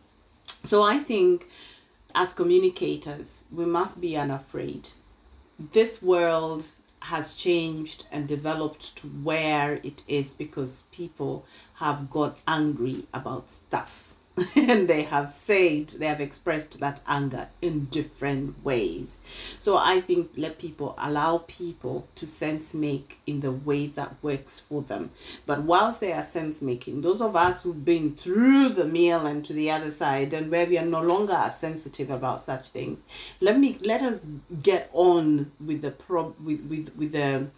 So 0.65 0.83
I 0.83 0.99
think 0.99 1.49
as 2.15 2.33
communicators, 2.33 3.45
we 3.51 3.65
must 3.65 4.01
be 4.01 4.17
unafraid. 4.17 4.89
This 5.59 6.03
world 6.03 6.73
has 7.03 7.35
changed 7.35 8.05
and 8.11 8.27
developed 8.29 8.97
to 8.97 9.07
where 9.09 9.81
it 9.83 10.03
is 10.09 10.33
because 10.33 10.85
people 10.93 11.45
have 11.75 12.11
got 12.11 12.39
angry 12.47 13.07
about 13.13 13.51
stuff. 13.51 14.12
and 14.57 14.89
they 14.89 15.03
have 15.03 15.29
said, 15.29 15.89
they 15.89 16.07
have 16.07 16.21
expressed 16.21 16.81
that 16.81 17.01
anger 17.07 17.49
in 17.61 17.85
different 17.87 18.65
ways. 18.65 19.21
So 19.61 19.77
I 19.77 20.01
think 20.01 20.31
let 20.37 20.59
people 20.59 20.95
allow 20.97 21.39
people 21.47 22.09
to 22.15 22.27
sense 22.27 22.73
make 22.73 23.21
in 23.27 23.41
the 23.41 23.53
way 23.53 23.87
that 23.89 24.15
works 24.23 24.59
for 24.59 24.81
them. 24.81 25.11
But 25.45 25.63
whilst 25.63 26.01
they 26.01 26.13
are 26.13 26.23
sense 26.23 26.63
making, 26.63 27.03
those 27.03 27.21
of 27.21 27.37
us 27.37 27.63
who've 27.63 27.85
been 27.85 28.15
through 28.15 28.71
the 28.71 28.87
meal 28.87 29.27
and 29.27 29.45
to 29.45 29.53
the 29.53 29.71
other 29.71 29.91
side 29.91 30.33
and 30.33 30.51
where 30.51 30.67
we 30.67 30.79
are 30.79 30.87
no 30.87 31.03
longer 31.03 31.35
as 31.35 31.59
sensitive 31.59 32.11
about 32.11 32.43
such 32.43 32.71
things, 32.71 33.01
let 33.41 33.59
me 33.59 33.79
let 33.83 34.01
us 34.01 34.23
get 34.63 34.89
on 34.95 35.53
with 35.65 35.83
the 35.83 35.91
prob 35.91 36.35
with, 36.43 36.61
with, 36.63 36.97
with 36.97 37.13
the 37.13 37.49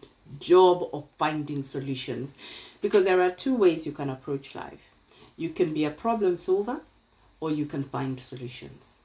job 0.40 0.88
of 0.92 1.04
finding 1.18 1.62
solutions 1.62 2.34
because 2.80 3.04
there 3.04 3.20
are 3.20 3.30
two 3.30 3.54
ways 3.54 3.86
you 3.86 3.92
can 3.92 4.10
approach 4.10 4.54
life 4.54 4.93
you 5.36 5.48
can 5.48 5.72
be 5.72 5.84
a 5.84 5.90
problem 5.90 6.36
solver 6.36 6.82
or 7.40 7.50
you 7.50 7.66
can 7.66 7.82
find 7.82 8.18
solutions 8.20 8.96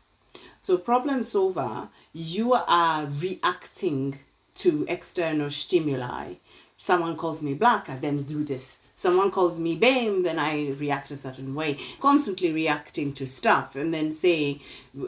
so 0.61 0.77
problem 0.77 1.23
solver 1.23 1.89
you 2.13 2.53
are 2.53 3.05
reacting 3.05 4.19
to 4.53 4.85
external 4.87 5.49
stimuli 5.49 6.33
someone 6.77 7.15
calls 7.15 7.41
me 7.41 7.53
black 7.53 7.89
i 7.89 7.97
then 7.97 8.23
do 8.23 8.43
this 8.43 8.79
someone 8.99 9.31
calls 9.31 9.57
me 9.57 9.77
BAME, 9.77 10.23
then 10.23 10.37
I 10.37 10.71
react 10.71 11.09
a 11.11 11.15
certain 11.15 11.55
way. 11.55 11.77
Constantly 12.01 12.51
reacting 12.51 13.13
to 13.13 13.27
stuff 13.27 13.77
and 13.77 13.93
then 13.93 14.11
saying, 14.11 14.59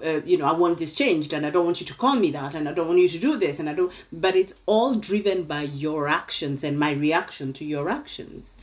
uh, 0.06 0.22
you 0.24 0.38
know, 0.38 0.46
I 0.46 0.54
want 0.54 0.78
this 0.78 0.94
changed 0.94 1.34
and 1.34 1.46
I 1.46 1.50
don't 1.50 1.66
want 1.66 1.82
you 1.82 1.86
to 1.88 1.94
call 1.94 2.16
me 2.16 2.32
that 2.32 2.56
and 2.56 2.70
I 2.70 2.72
don't 2.72 2.88
want 2.88 3.00
you 3.00 3.10
to 3.10 3.20
do 3.20 3.36
this 3.36 3.60
and 3.60 3.70
I 3.70 3.74
don't. 3.74 3.92
But 4.10 4.38
it's 4.38 4.54
all 4.66 4.96
driven 4.96 5.44
by 5.44 5.64
your 5.64 6.08
actions 6.08 6.64
and 6.64 6.80
my 6.80 6.92
reaction 6.92 7.52
to 7.52 7.66
your 7.66 7.90
actions. 7.90 8.56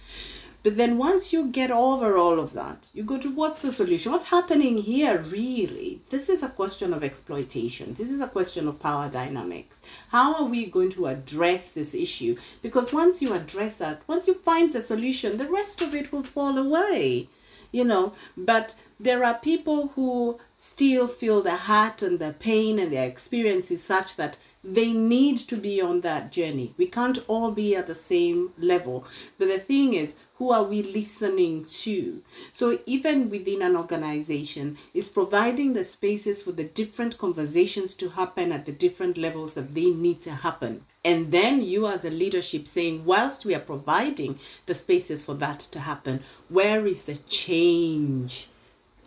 But 0.69 0.77
then 0.77 0.99
once 0.99 1.33
you 1.33 1.47
get 1.47 1.71
over 1.71 2.19
all 2.19 2.39
of 2.39 2.53
that, 2.53 2.91
you 2.93 3.03
go 3.03 3.17
to 3.17 3.35
what's 3.35 3.63
the 3.63 3.73
solution? 3.73 4.13
What's 4.13 4.29
happening 4.29 4.77
here 4.77 5.19
really? 5.19 6.03
This 6.11 6.29
is 6.29 6.43
a 6.43 6.51
question 6.51 6.93
of 6.93 7.03
exploitation. 7.03 7.95
This 7.95 8.11
is 8.11 8.21
a 8.21 8.29
question 8.29 8.69
of 8.69 8.79
power 8.79 9.09
dynamics. 9.09 9.79
How 10.09 10.35
are 10.35 10.45
we 10.45 10.67
going 10.67 10.91
to 10.91 11.07
address 11.07 11.71
this 11.71 11.95
issue? 11.95 12.37
Because 12.61 12.93
once 12.93 13.23
you 13.23 13.33
address 13.33 13.77
that, 13.77 14.03
once 14.07 14.29
you 14.29 14.35
find 14.35 14.71
the 14.71 14.83
solution, 14.83 15.39
the 15.39 15.49
rest 15.49 15.81
of 15.81 15.95
it 15.95 16.13
will 16.13 16.23
fall 16.23 16.59
away. 16.59 17.31
You 17.73 17.85
know, 17.85 18.13
but 18.37 18.75
there 19.01 19.25
are 19.25 19.39
people 19.39 19.93
who 19.95 20.39
still 20.55 21.09
feel 21.09 21.41
the 21.41 21.57
hurt 21.57 22.03
and 22.03 22.19
the 22.19 22.35
pain 22.39 22.79
and 22.79 22.93
their 22.93 23.09
experience 23.09 23.71
is 23.71 23.83
such 23.83 24.17
that 24.17 24.37
they 24.75 24.93
need 24.93 25.39
to 25.39 25.57
be 25.57 25.81
on 25.81 26.03
that 26.03 26.31
journey. 26.31 26.75
We 26.77 26.87
can't 26.87 27.19
all 27.27 27.51
be 27.51 27.75
at 27.75 27.87
the 27.87 27.95
same 27.95 28.53
level. 28.59 29.07
But 29.39 29.49
the 29.49 29.59
thing 29.59 29.95
is, 29.95 30.15
who 30.37 30.53
are 30.53 30.63
we 30.63 30.83
listening 30.83 31.65
to? 31.65 32.23
So, 32.53 32.79
even 32.87 33.29
within 33.29 33.61
an 33.61 33.77
organization, 33.77 34.79
is 34.95 35.09
providing 35.09 35.73
the 35.73 35.85
spaces 35.85 36.43
for 36.43 36.53
the 36.53 36.65
different 36.65 37.19
conversations 37.19 37.95
to 37.97 38.11
happen 38.11 38.53
at 38.53 38.65
the 38.65 38.73
different 38.73 39.19
levels 39.19 39.55
that 39.55 39.75
they 39.75 39.91
need 39.91 40.23
to 40.23 40.31
happen. 40.31 40.85
And 41.05 41.33
then 41.33 41.63
you, 41.63 41.89
as 41.89 42.05
a 42.05 42.11
leadership, 42.11 42.69
saying, 42.69 43.05
whilst 43.05 43.45
we 43.45 43.55
are 43.55 43.61
providing 43.61 44.39
the 44.67 44.75
spaces 44.75 45.25
for 45.25 45.35
that 45.35 45.59
to 45.59 45.81
happen, 45.81 46.23
where 46.49 46.87
is 46.87 47.03
the 47.03 47.17
change 47.17 48.49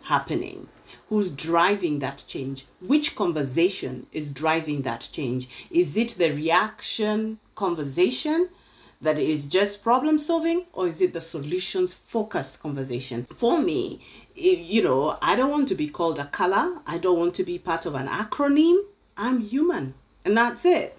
happening? 0.02 0.68
Who's 1.08 1.30
driving 1.30 1.98
that 2.00 2.24
change? 2.26 2.66
Which 2.80 3.14
conversation 3.14 4.06
is 4.12 4.28
driving 4.28 4.82
that 4.82 5.08
change? 5.12 5.48
Is 5.70 5.96
it 5.96 6.10
the 6.10 6.30
reaction 6.30 7.38
conversation? 7.54 8.48
that 9.02 9.18
is 9.18 9.46
just 9.46 9.82
problem 9.82 10.16
solving 10.16 10.64
or 10.72 10.86
is 10.86 11.00
it 11.00 11.12
the 11.12 11.20
solutions 11.20 11.92
focused 11.92 12.62
conversation 12.62 13.26
for 13.34 13.60
me 13.60 14.00
you 14.34 14.82
know 14.82 15.18
i 15.20 15.34
don't 15.34 15.50
want 15.50 15.68
to 15.68 15.74
be 15.74 15.88
called 15.88 16.18
a 16.18 16.24
color 16.26 16.80
i 16.86 16.96
don't 16.96 17.18
want 17.18 17.34
to 17.34 17.42
be 17.42 17.58
part 17.58 17.84
of 17.84 17.94
an 17.94 18.06
acronym 18.06 18.80
i'm 19.16 19.40
human 19.40 19.92
and 20.24 20.36
that's 20.36 20.64
it 20.64 20.96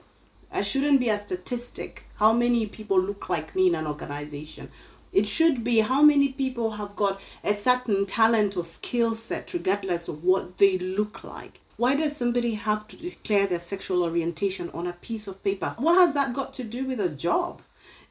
i 0.52 0.62
shouldn't 0.62 1.00
be 1.00 1.10
a 1.10 1.18
statistic 1.18 2.06
how 2.18 2.34
many 2.34 2.68
people 2.68 3.00
look 3.00 3.30
like 3.30 3.56
me 3.56 3.68
in 3.68 3.76
an 3.76 3.88
organization 3.88 4.70
it 5.14 5.26
should 5.26 5.64
be 5.64 5.80
how 5.80 6.02
many 6.02 6.30
people 6.30 6.72
have 6.72 6.96
got 6.96 7.22
a 7.44 7.54
certain 7.54 8.06
talent 8.06 8.58
or 8.58 8.64
skill 8.64 9.14
set 9.14 9.54
regardless 9.54 10.08
of 10.08 10.24
what 10.24 10.58
they 10.58 10.78
look 10.78 11.24
like 11.24 11.60
why 11.78 11.96
does 11.96 12.16
somebody 12.16 12.54
have 12.54 12.88
to 12.88 12.98
declare 12.98 13.48
their 13.48 13.60
sexual 13.60 14.04
orientation 14.04 14.70
on 14.76 14.86
a 14.86 14.94
piece 14.94 15.26
of 15.26 15.44
paper? 15.44 15.74
What 15.80 15.96
has 15.96 16.14
that 16.14 16.32
got 16.32 16.54
to 16.54 16.64
do 16.64 16.86
with 16.86 17.02
a 17.02 17.10
job? 17.10 17.64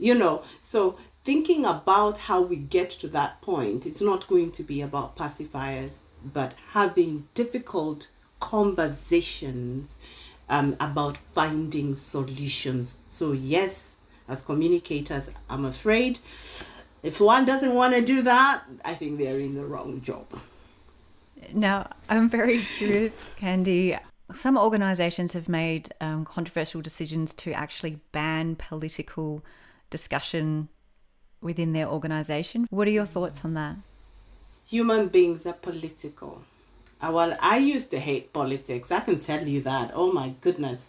you 0.02 0.14
know 0.14 0.42
so 0.60 0.98
thinking 1.24 1.64
about 1.64 2.18
how 2.18 2.40
we 2.40 2.56
get 2.56 2.90
to 2.90 3.08
that 3.08 3.40
point 3.40 3.86
it's 3.86 4.02
not 4.02 4.26
going 4.26 4.50
to 4.50 4.62
be 4.62 4.80
about 4.82 5.16
pacifiers 5.16 6.00
but 6.24 6.54
having 6.70 7.26
difficult 7.34 8.08
conversations 8.40 9.96
um, 10.48 10.76
about 10.80 11.16
finding 11.16 11.94
solutions 11.94 12.96
so 13.06 13.30
yes 13.32 13.98
as 14.28 14.42
communicators 14.42 15.30
i'm 15.48 15.64
afraid 15.64 16.18
if 17.02 17.20
one 17.20 17.44
doesn't 17.44 17.74
want 17.74 17.94
to 17.94 18.00
do 18.00 18.22
that 18.22 18.62
i 18.84 18.94
think 18.94 19.18
they're 19.18 19.38
in 19.38 19.54
the 19.54 19.64
wrong 19.64 20.00
job 20.00 20.26
now 21.52 21.88
i'm 22.08 22.28
very 22.28 22.58
curious 22.58 23.12
Kendi 23.40 23.98
some 24.34 24.56
organizations 24.56 25.32
have 25.32 25.48
made 25.48 25.90
um, 26.00 26.24
controversial 26.24 26.80
decisions 26.80 27.34
to 27.34 27.52
actually 27.52 28.00
ban 28.12 28.56
political 28.56 29.44
discussion 29.90 30.68
within 31.40 31.72
their 31.72 31.86
organization. 31.86 32.66
What 32.70 32.88
are 32.88 32.92
your 32.92 33.06
thoughts 33.06 33.44
on 33.44 33.54
that? 33.54 33.76
Human 34.66 35.08
beings 35.08 35.46
are 35.46 35.52
political. 35.52 36.42
Uh, 37.00 37.10
well, 37.12 37.36
I 37.40 37.58
used 37.58 37.90
to 37.90 37.98
hate 37.98 38.32
politics. 38.32 38.92
I 38.92 39.00
can 39.00 39.18
tell 39.18 39.46
you 39.46 39.60
that. 39.62 39.90
Oh 39.92 40.12
my 40.12 40.34
goodness. 40.40 40.88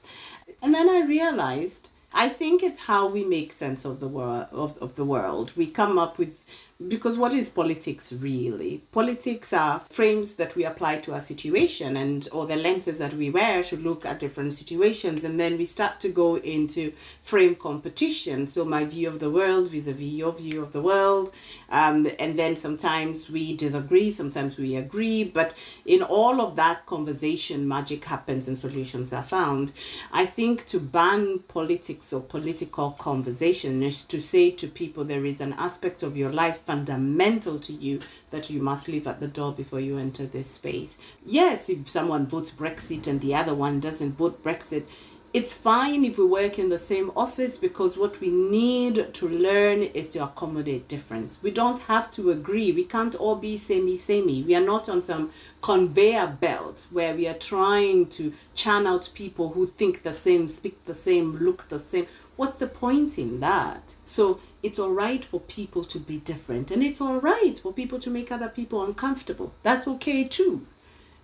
And 0.62 0.74
then 0.74 0.88
I 0.88 1.02
realized 1.02 1.90
I 2.14 2.30
think 2.30 2.62
it's 2.64 2.80
how 2.80 3.08
we 3.08 3.24
make 3.24 3.54
sense 3.54 3.86
of 3.86 4.00
the 4.00 4.08
world 4.08 4.48
of, 4.52 4.78
of 4.80 4.96
the 4.96 5.06
world. 5.06 5.54
We 5.56 5.68
come 5.68 5.98
up 5.98 6.18
with 6.18 6.46
because 6.88 7.18
what 7.18 7.34
is 7.34 7.50
politics 7.50 8.14
really? 8.14 8.84
Politics 8.92 9.54
are 9.54 9.80
frames 9.90 10.36
that 10.36 10.56
we 10.56 10.66
apply 10.66 10.98
to 10.98 11.14
a 11.14 11.22
situation 11.22 11.96
and 11.98 12.28
or 12.32 12.46
the 12.46 12.56
lenses 12.56 13.00
that 13.00 13.14
we 13.14 13.30
wear 13.30 13.64
to 13.64 13.78
look 13.78 14.06
at 14.06 14.20
different 14.20 14.54
situations 14.54 15.24
and 15.24 15.40
then 15.40 15.58
we 15.58 15.66
start 15.66 16.00
to 16.02 16.10
go 16.10 16.38
into 16.38 16.92
frame 17.22 17.56
competition. 17.56 18.48
So 18.48 18.66
my 18.66 18.86
view 18.86 19.08
of 19.08 19.20
the 19.20 19.30
world 19.30 19.70
vis-a-vis 19.70 20.02
your 20.02 20.34
view 20.34 20.62
of 20.62 20.74
the 20.74 20.82
world 20.82 21.34
um, 21.70 22.08
and 22.20 22.38
then 22.38 22.56
sometimes 22.56 23.30
we 23.30 23.56
disagree 23.56 24.12
sometimes 24.12 24.58
we 24.58 24.76
agree 24.76 25.24
but 25.24 25.54
in 25.86 26.02
all 26.02 26.42
of 26.42 26.56
that 26.56 26.86
conversation 26.86 27.68
magic 27.68 28.06
happens 28.06 28.48
and 28.48 28.58
solutions 28.58 29.14
are 29.14 29.24
found. 29.24 29.72
I 30.12 30.26
think 30.26 30.66
to 30.68 30.80
ban 30.80 31.40
politics 31.48 32.12
or 32.12 32.22
political 32.22 32.92
conversation 32.92 33.84
is 33.84 34.04
to 34.06 34.20
say 34.20 34.52
to 34.52 34.68
people 34.68 35.04
there 35.04 35.26
is 35.26 35.42
an 35.42 35.54
aspect 35.54 36.04
of 36.04 36.18
your 36.18 36.32
life 36.32 36.66
fundamental 36.74 37.60
to 37.60 37.72
you 37.72 38.00
that 38.32 38.50
you 38.50 38.60
must 38.60 38.88
leave 38.88 39.06
at 39.06 39.20
the 39.20 39.28
door 39.28 39.54
before 39.54 39.80
you 39.80 40.00
enter 40.00 40.26
this 40.26 40.50
space. 40.50 40.98
Yes, 41.24 41.70
if 41.70 41.88
someone 41.88 42.26
votes 42.26 42.50
Brexit 42.50 43.06
and 43.06 43.22
the 43.22 43.36
other 43.36 43.54
one 43.54 43.80
doesn't 43.80 44.14
vote 44.14 44.44
Brexit, 44.44 44.86
it's 45.34 45.52
fine 45.52 46.06
if 46.06 46.20
we 46.20 46.26
work 46.26 46.60
in 46.60 46.70
the 46.70 46.78
same 46.78 47.12
office 47.16 47.58
because 47.58 47.98
what 47.98 48.20
we 48.22 48.30
need 48.30 49.14
to 49.14 49.28
learn 49.28 49.82
is 49.82 50.08
to 50.10 50.24
accommodate 50.24 50.88
difference. 50.88 51.40
We 51.42 51.50
don't 51.50 51.80
have 51.80 52.12
to 52.12 52.30
agree. 52.30 52.72
We 52.72 52.84
can't 52.84 53.16
all 53.16 53.36
be 53.36 53.58
samey 53.58 53.96
samey. 53.96 54.44
We 54.44 54.56
are 54.56 54.62
not 54.62 54.90
on 54.90 55.02
some 55.02 55.32
conveyor 55.62 56.38
belt 56.40 56.86
where 56.92 57.16
we 57.16 57.28
are 57.28 57.34
trying 57.34 58.08
to 58.10 58.32
churn 58.54 58.86
out 58.86 59.10
people 59.16 59.50
who 59.50 59.66
think 59.66 60.04
the 60.04 60.14
same, 60.14 60.48
speak 60.48 60.86
the 60.86 60.94
same, 60.94 61.38
look 61.38 61.68
the 61.70 61.80
same. 61.80 62.06
What's 62.36 62.58
the 62.58 62.68
point 62.68 63.18
in 63.18 63.40
that? 63.42 63.96
So 64.06 64.40
it's 64.64 64.80
all 64.80 64.92
right 64.92 65.24
for 65.24 65.40
people 65.40 65.84
to 65.86 66.00
be 66.00 66.18
different 66.18 66.72
and 66.72 66.84
it's 66.84 67.00
all 67.00 67.20
right 67.20 67.58
for 67.58 67.72
people 67.72 68.00
to 68.00 68.10
make 68.10 68.32
other 68.32 68.50
people 68.50 68.84
uncomfortable. 68.84 69.54
That's 69.62 69.88
okay 69.88 70.24
too. 70.24 70.66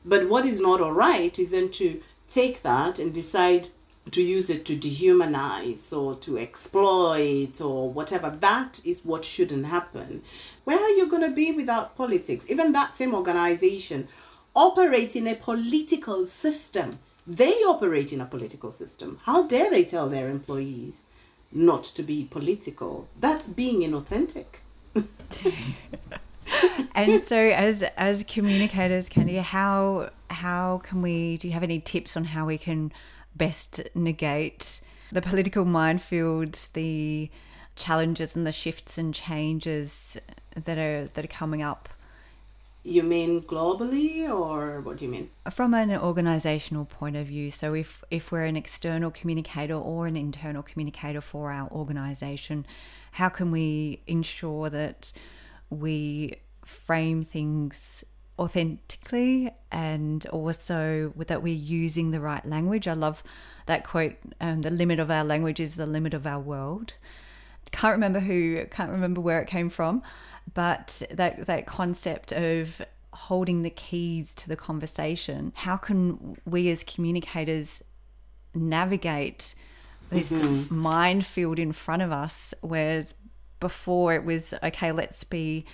But 0.05 0.29
what 0.29 0.45
is 0.45 0.59
not 0.59 0.81
all 0.81 0.93
right 0.93 1.37
is 1.37 1.51
then 1.51 1.69
to 1.71 2.01
take 2.27 2.61
that 2.61 2.99
and 2.99 3.13
decide 3.13 3.69
to 4.11 4.23
use 4.23 4.49
it 4.49 4.65
to 4.65 4.75
dehumanize 4.75 5.95
or 5.95 6.15
to 6.15 6.37
exploit 6.37 7.61
or 7.61 7.89
whatever. 7.91 8.29
That 8.39 8.81
is 8.85 9.05
what 9.05 9.25
shouldn't 9.25 9.67
happen. 9.67 10.23
Where 10.63 10.79
are 10.79 10.89
you 10.89 11.07
going 11.07 11.21
to 11.23 11.31
be 11.31 11.51
without 11.51 11.95
politics? 11.95 12.49
Even 12.49 12.71
that 12.71 12.95
same 12.95 13.13
organization 13.13 14.07
operate 14.55 15.15
in 15.15 15.27
a 15.27 15.35
political 15.35 16.25
system 16.25 16.99
they 17.29 17.51
operate 17.67 18.11
in 18.11 18.19
a 18.19 18.25
political 18.25 18.71
system. 18.71 19.19
How 19.23 19.45
dare 19.45 19.69
they 19.69 19.85
tell 19.85 20.09
their 20.09 20.29
employees 20.29 21.05
not 21.51 21.83
to 21.83 22.01
be 22.01 22.27
political? 22.29 23.07
That's 23.19 23.47
being 23.47 23.81
inauthentic. 23.81 24.45
and 26.95 27.21
so 27.21 27.37
as 27.37 27.83
as 27.95 28.23
communicators, 28.23 29.09
Kendi, 29.09 29.39
how 29.39 30.09
how 30.31 30.81
can 30.83 31.03
we 31.03 31.37
do 31.37 31.47
you 31.47 31.53
have 31.53 31.63
any 31.63 31.79
tips 31.79 32.17
on 32.17 32.25
how 32.25 32.47
we 32.47 32.57
can 32.57 32.91
best 33.35 33.81
negate 33.93 34.81
the 35.11 35.21
political 35.21 35.65
minefields, 35.65 36.71
the 36.73 37.29
challenges 37.75 38.35
and 38.35 38.45
the 38.45 38.51
shifts 38.51 38.97
and 38.97 39.13
changes 39.13 40.17
that 40.55 40.79
are 40.79 41.07
that 41.13 41.23
are 41.23 41.27
coming 41.27 41.61
up 41.61 41.89
you 42.83 43.03
mean 43.03 43.41
globally 43.41 44.29
or 44.29 44.81
what 44.81 44.97
do 44.97 45.05
you 45.05 45.11
mean? 45.11 45.29
From 45.51 45.73
an 45.73 45.91
organizational 45.91 46.85
point 46.85 47.15
of 47.15 47.27
view. 47.27 47.51
So 47.51 47.73
if 47.73 48.03
if 48.09 48.31
we're 48.31 48.45
an 48.45 48.55
external 48.55 49.11
communicator 49.11 49.75
or 49.75 50.07
an 50.07 50.15
internal 50.15 50.63
communicator 50.63 51.21
for 51.21 51.51
our 51.51 51.69
organization, 51.71 52.65
how 53.13 53.29
can 53.29 53.51
we 53.51 54.01
ensure 54.07 54.69
that 54.69 55.11
we 55.69 56.35
frame 56.65 57.23
things 57.23 58.05
authentically 58.39 59.51
and 59.71 60.25
also 60.27 61.13
that 61.17 61.43
we're 61.43 61.53
using 61.53 62.11
the 62.11 62.21
right 62.21 62.45
language. 62.45 62.87
I 62.87 62.93
love 62.93 63.21
that 63.65 63.83
quote, 63.83 64.15
um, 64.39 64.61
the 64.61 64.71
limit 64.71 64.99
of 64.99 65.11
our 65.11 65.25
language 65.25 65.59
is 65.59 65.75
the 65.75 65.85
limit 65.85 66.13
of 66.13 66.25
our 66.25 66.39
world. 66.39 66.93
Can't 67.71 67.91
remember 67.91 68.21
who, 68.21 68.65
can't 68.71 68.91
remember 68.91 69.21
where 69.21 69.41
it 69.41 69.47
came 69.47 69.69
from, 69.69 70.01
but 70.53 71.01
that 71.11 71.45
that 71.45 71.65
concept 71.65 72.31
of 72.31 72.81
holding 73.13 73.63
the 73.63 73.69
keys 73.69 74.35
to 74.35 74.47
the 74.47 74.55
conversation 74.55 75.51
how 75.55 75.75
can 75.75 76.37
we 76.45 76.69
as 76.69 76.83
communicators 76.83 77.83
navigate 78.53 79.55
this 80.09 80.31
mm-hmm. 80.31 80.75
minefield 80.75 81.59
in 81.59 81.71
front 81.71 82.01
of 82.01 82.11
us 82.11 82.53
whereas 82.61 83.13
before 83.59 84.13
it 84.13 84.23
was 84.23 84.53
okay 84.63 84.91
let's 84.91 85.23
be 85.23 85.65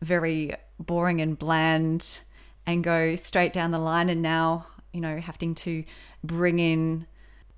very 0.00 0.54
boring 0.78 1.20
and 1.20 1.38
bland 1.38 2.20
and 2.66 2.82
go 2.82 3.14
straight 3.16 3.52
down 3.52 3.70
the 3.70 3.78
line 3.78 4.08
and 4.08 4.22
now 4.22 4.66
you 4.92 5.00
know 5.00 5.18
having 5.18 5.54
to 5.54 5.84
bring 6.22 6.58
in 6.58 7.06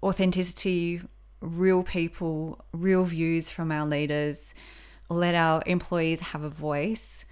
authenticity 0.02 1.00
real 1.40 1.82
people 1.82 2.64
real 2.72 3.04
views 3.04 3.50
from 3.50 3.70
our 3.70 3.86
leaders 3.86 4.54
let 5.08 5.34
our 5.34 5.62
employees 5.66 6.20
have 6.20 6.42
a 6.42 6.50
voice, 6.50 7.24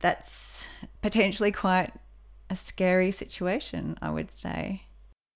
that's 0.00 0.68
potentially 1.02 1.52
quite 1.52 1.92
a 2.50 2.56
scary 2.56 3.10
situation, 3.10 3.96
I 4.02 4.10
would 4.10 4.30
say. 4.30 4.82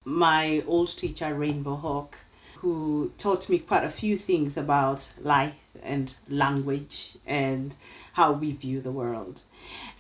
My 0.05 0.63
old 0.67 0.97
teacher, 0.97 1.35
Rainbow 1.35 1.77
Hawk, 1.77 2.19
who 2.59 3.13
taught 3.19 3.49
me 3.49 3.59
quite 3.59 3.85
a 3.85 3.91
few 3.91 4.17
things 4.17 4.57
about 4.57 5.11
life 5.21 5.61
and 5.83 6.15
language 6.29 7.17
and 7.25 7.77
how 8.15 8.33
we 8.33 8.53
view 8.53 8.81
the 8.81 8.91
world. 8.91 9.43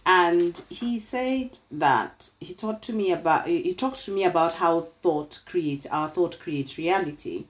And 0.04 0.60
he 0.68 0.98
said 0.98 1.58
that 1.70 2.30
he 2.40 2.54
taught 2.54 2.82
to 2.82 2.92
me 2.92 3.12
about 3.12 3.46
he 3.46 3.74
talked 3.74 4.04
to 4.06 4.14
me 4.14 4.24
about 4.24 4.54
how 4.54 4.80
thought 4.80 5.40
creates 5.46 5.86
our 5.86 6.08
thought 6.08 6.38
creates 6.40 6.78
reality. 6.78 7.44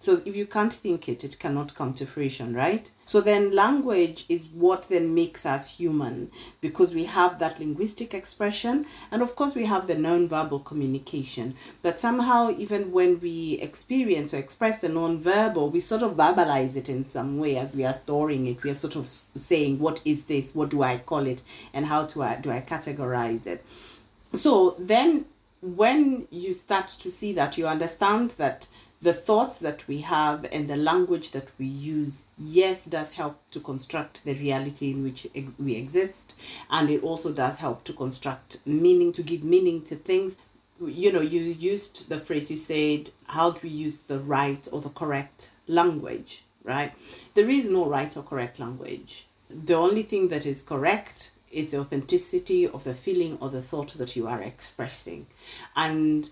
So 0.00 0.22
if 0.24 0.36
you 0.36 0.46
can't 0.46 0.72
think 0.72 1.08
it, 1.08 1.24
it 1.24 1.38
cannot 1.40 1.74
come 1.74 1.92
to 1.94 2.06
fruition, 2.06 2.54
right? 2.54 2.88
So 3.04 3.20
then 3.20 3.52
language 3.52 4.26
is 4.28 4.46
what 4.46 4.84
then 4.84 5.12
makes 5.12 5.44
us 5.44 5.76
human 5.76 6.30
because 6.60 6.94
we 6.94 7.06
have 7.06 7.40
that 7.40 7.58
linguistic 7.58 8.14
expression 8.14 8.86
and 9.10 9.22
of 9.22 9.34
course 9.34 9.56
we 9.56 9.64
have 9.64 9.88
the 9.88 9.96
non-verbal 9.96 10.60
communication. 10.60 11.56
But 11.82 11.98
somehow 11.98 12.50
even 12.50 12.92
when 12.92 13.18
we 13.18 13.54
experience 13.54 14.32
or 14.32 14.36
express 14.36 14.80
the 14.80 14.88
non-verbal, 14.88 15.70
we 15.70 15.80
sort 15.80 16.02
of 16.02 16.16
verbalize 16.16 16.76
it 16.76 16.88
in 16.88 17.04
some 17.04 17.38
way 17.38 17.56
as 17.56 17.74
we 17.74 17.84
are 17.84 17.94
storing 17.94 18.46
it. 18.46 18.62
We 18.62 18.70
are 18.70 18.74
sort 18.74 18.94
of 18.94 19.08
saying, 19.08 19.80
what 19.80 20.00
is 20.04 20.24
this? 20.24 20.54
What 20.54 20.70
do 20.70 20.82
I 20.82 20.98
call 20.98 21.26
it? 21.26 21.42
And 21.72 21.86
how 21.86 22.04
do 22.04 22.22
I, 22.22 22.34
uh, 22.34 22.36
do 22.36 22.52
I 22.52 22.60
categorize 22.60 23.48
it? 23.48 23.64
So 24.32 24.76
then 24.78 25.24
when 25.60 26.28
you 26.30 26.54
start 26.54 26.86
to 26.88 27.10
see 27.10 27.32
that, 27.32 27.58
you 27.58 27.66
understand 27.66 28.32
that 28.38 28.68
the 29.00 29.12
thoughts 29.12 29.58
that 29.58 29.86
we 29.86 30.00
have 30.00 30.46
and 30.50 30.68
the 30.68 30.76
language 30.76 31.30
that 31.30 31.48
we 31.56 31.66
use, 31.66 32.24
yes, 32.36 32.84
does 32.84 33.12
help 33.12 33.40
to 33.52 33.60
construct 33.60 34.24
the 34.24 34.34
reality 34.34 34.90
in 34.90 35.04
which 35.04 35.26
ex- 35.34 35.54
we 35.58 35.76
exist. 35.76 36.34
And 36.68 36.90
it 36.90 37.02
also 37.02 37.32
does 37.32 37.56
help 37.56 37.84
to 37.84 37.92
construct 37.92 38.58
meaning, 38.66 39.12
to 39.12 39.22
give 39.22 39.44
meaning 39.44 39.82
to 39.84 39.94
things. 39.94 40.36
You 40.80 41.12
know, 41.12 41.20
you 41.20 41.42
used 41.42 42.08
the 42.08 42.18
phrase, 42.18 42.50
you 42.50 42.56
said, 42.56 43.10
how 43.26 43.52
do 43.52 43.60
we 43.62 43.68
use 43.68 43.98
the 43.98 44.18
right 44.18 44.66
or 44.72 44.80
the 44.80 44.88
correct 44.88 45.50
language, 45.68 46.42
right? 46.64 46.92
There 47.34 47.48
is 47.48 47.68
no 47.68 47.88
right 47.88 48.16
or 48.16 48.22
correct 48.22 48.58
language. 48.58 49.26
The 49.48 49.74
only 49.74 50.02
thing 50.02 50.28
that 50.28 50.44
is 50.44 50.62
correct 50.62 51.30
is 51.50 51.70
the 51.70 51.78
authenticity 51.78 52.66
of 52.66 52.84
the 52.84 52.94
feeling 52.94 53.38
or 53.40 53.48
the 53.48 53.62
thought 53.62 53.94
that 53.96 54.16
you 54.16 54.26
are 54.26 54.42
expressing. 54.42 55.26
And 55.74 56.28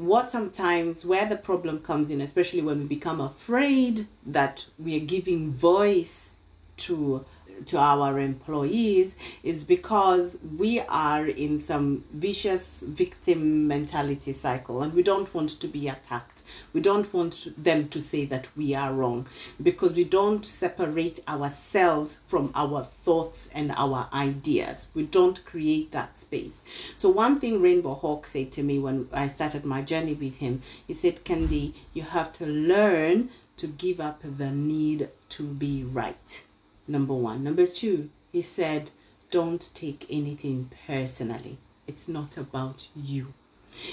what 0.00 0.30
sometimes 0.30 1.04
where 1.04 1.26
the 1.26 1.36
problem 1.36 1.80
comes 1.80 2.10
in, 2.10 2.20
especially 2.20 2.62
when 2.62 2.80
we 2.80 2.84
become 2.86 3.20
afraid 3.20 4.06
that 4.26 4.66
we 4.78 4.96
are 4.96 5.04
giving 5.04 5.52
voice 5.52 6.36
to 6.78 7.24
to 7.66 7.78
our 7.78 8.18
employees 8.18 9.16
is 9.42 9.64
because 9.64 10.38
we 10.56 10.80
are 10.80 11.26
in 11.26 11.58
some 11.58 12.04
vicious 12.12 12.82
victim 12.86 13.66
mentality 13.68 14.32
cycle 14.32 14.82
and 14.82 14.94
we 14.94 15.02
don't 15.02 15.32
want 15.34 15.50
to 15.50 15.68
be 15.68 15.88
attacked. 15.88 16.42
We 16.72 16.80
don't 16.80 17.12
want 17.12 17.48
them 17.56 17.88
to 17.88 18.00
say 18.00 18.24
that 18.26 18.48
we 18.56 18.74
are 18.74 18.92
wrong 18.92 19.26
because 19.62 19.92
we 19.92 20.04
don't 20.04 20.44
separate 20.44 21.20
ourselves 21.28 22.18
from 22.26 22.50
our 22.54 22.82
thoughts 22.82 23.48
and 23.54 23.72
our 23.76 24.08
ideas. 24.12 24.86
We 24.94 25.04
don't 25.04 25.44
create 25.44 25.92
that 25.92 26.18
space. 26.18 26.62
So, 26.96 27.08
one 27.08 27.38
thing 27.38 27.60
Rainbow 27.60 27.94
Hawk 27.94 28.26
said 28.26 28.52
to 28.52 28.62
me 28.62 28.78
when 28.78 29.08
I 29.12 29.26
started 29.26 29.64
my 29.64 29.82
journey 29.82 30.14
with 30.14 30.36
him, 30.38 30.62
he 30.86 30.94
said, 30.94 31.24
Kendi, 31.24 31.74
you 31.92 32.02
have 32.02 32.32
to 32.34 32.46
learn 32.46 33.30
to 33.56 33.66
give 33.66 34.00
up 34.00 34.22
the 34.22 34.50
need 34.50 35.08
to 35.28 35.42
be 35.42 35.84
right 35.84 36.44
Number 36.90 37.14
one. 37.14 37.44
Number 37.44 37.66
two, 37.66 38.10
he 38.32 38.40
said, 38.40 38.90
don't 39.30 39.70
take 39.74 40.06
anything 40.10 40.72
personally. 40.86 41.58
It's 41.86 42.08
not 42.08 42.36
about 42.36 42.88
you. 42.96 43.32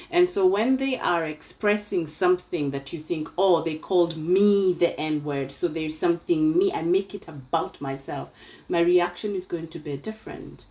And 0.10 0.27
so 0.27 0.47
when 0.47 0.77
they 0.77 0.97
are 0.97 1.23
expressing 1.23 2.07
something 2.07 2.71
that 2.71 2.91
you 2.91 2.99
think, 2.99 3.29
oh, 3.38 3.62
they 3.62 3.75
called 3.75 4.17
me 4.17 4.73
the 4.73 4.99
N 4.99 5.23
word, 5.23 5.51
so 5.51 5.67
there's 5.67 5.95
something 5.95 6.57
me, 6.57 6.71
I 6.73 6.81
make 6.81 7.13
it 7.13 7.27
about 7.27 7.79
myself, 7.79 8.31
my 8.67 8.79
reaction 8.79 9.36
is 9.36 9.45
going 9.45 9.67
to 9.67 9.79
be 9.79 9.95
different. 9.97 10.65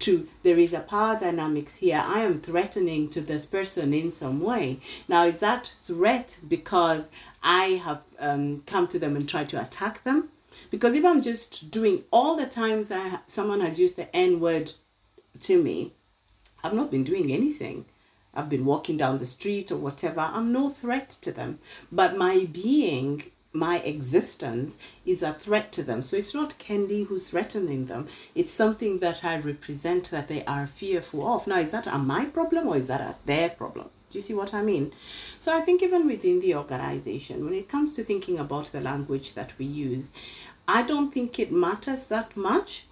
To 0.00 0.28
there 0.42 0.58
is 0.58 0.74
a 0.74 0.80
power 0.80 1.18
dynamics 1.18 1.76
here. 1.76 2.02
I 2.04 2.20
am 2.20 2.38
threatening 2.40 3.08
to 3.10 3.22
this 3.22 3.46
person 3.46 3.94
in 3.94 4.12
some 4.12 4.40
way. 4.40 4.80
Now, 5.08 5.24
is 5.24 5.40
that 5.40 5.72
threat 5.82 6.36
because 6.46 7.08
I 7.42 7.80
have 7.84 8.02
um, 8.18 8.62
come 8.66 8.86
to 8.88 8.98
them 8.98 9.16
and 9.16 9.26
tried 9.26 9.48
to 9.50 9.60
attack 9.60 10.04
them? 10.04 10.28
Because 10.70 10.94
if 10.94 11.04
I'm 11.04 11.22
just 11.22 11.70
doing 11.70 12.04
all 12.10 12.36
the 12.36 12.46
times 12.46 12.90
I, 12.90 13.20
someone 13.26 13.60
has 13.60 13.78
used 13.78 13.96
the 13.96 14.14
N 14.14 14.40
word 14.40 14.72
to 15.40 15.62
me, 15.62 15.92
I've 16.62 16.74
not 16.74 16.90
been 16.90 17.04
doing 17.04 17.32
anything. 17.32 17.86
I've 18.34 18.48
been 18.48 18.64
walking 18.64 18.96
down 18.96 19.18
the 19.18 19.26
street 19.26 19.72
or 19.72 19.76
whatever. 19.76 20.20
I'm 20.20 20.52
no 20.52 20.70
threat 20.70 21.10
to 21.22 21.32
them. 21.32 21.58
But 21.90 22.16
my 22.16 22.48
being, 22.52 23.24
my 23.52 23.78
existence 23.78 24.78
is 25.04 25.22
a 25.22 25.32
threat 25.32 25.72
to 25.72 25.82
them. 25.82 26.02
So 26.02 26.16
it's 26.16 26.34
not 26.34 26.58
Kendi 26.58 27.06
who's 27.06 27.30
threatening 27.30 27.86
them. 27.86 28.06
It's 28.34 28.52
something 28.52 29.00
that 29.00 29.24
I 29.24 29.38
represent 29.38 30.10
that 30.10 30.28
they 30.28 30.44
are 30.44 30.66
fearful 30.66 31.26
of. 31.26 31.46
Now, 31.46 31.58
is 31.58 31.72
that 31.72 31.86
a 31.86 31.98
my 31.98 32.26
problem 32.26 32.68
or 32.68 32.76
is 32.76 32.86
that 32.86 33.00
a 33.00 33.16
their 33.26 33.50
problem? 33.50 33.90
Do 34.10 34.18
you 34.18 34.22
see 34.22 34.34
what 34.34 34.52
I 34.52 34.62
mean? 34.62 34.92
So 35.38 35.56
I 35.56 35.60
think 35.60 35.82
even 35.82 36.06
within 36.06 36.40
the 36.40 36.56
organization, 36.56 37.44
when 37.44 37.54
it 37.54 37.68
comes 37.68 37.94
to 37.94 38.02
thinking 38.02 38.38
about 38.38 38.66
the 38.66 38.80
language 38.80 39.34
that 39.34 39.52
we 39.56 39.64
use, 39.64 40.10
I 40.66 40.82
don't 40.82 41.12
think 41.12 41.38
it 41.38 41.52
matters 41.52 42.04
that 42.04 42.36
much 42.36 42.86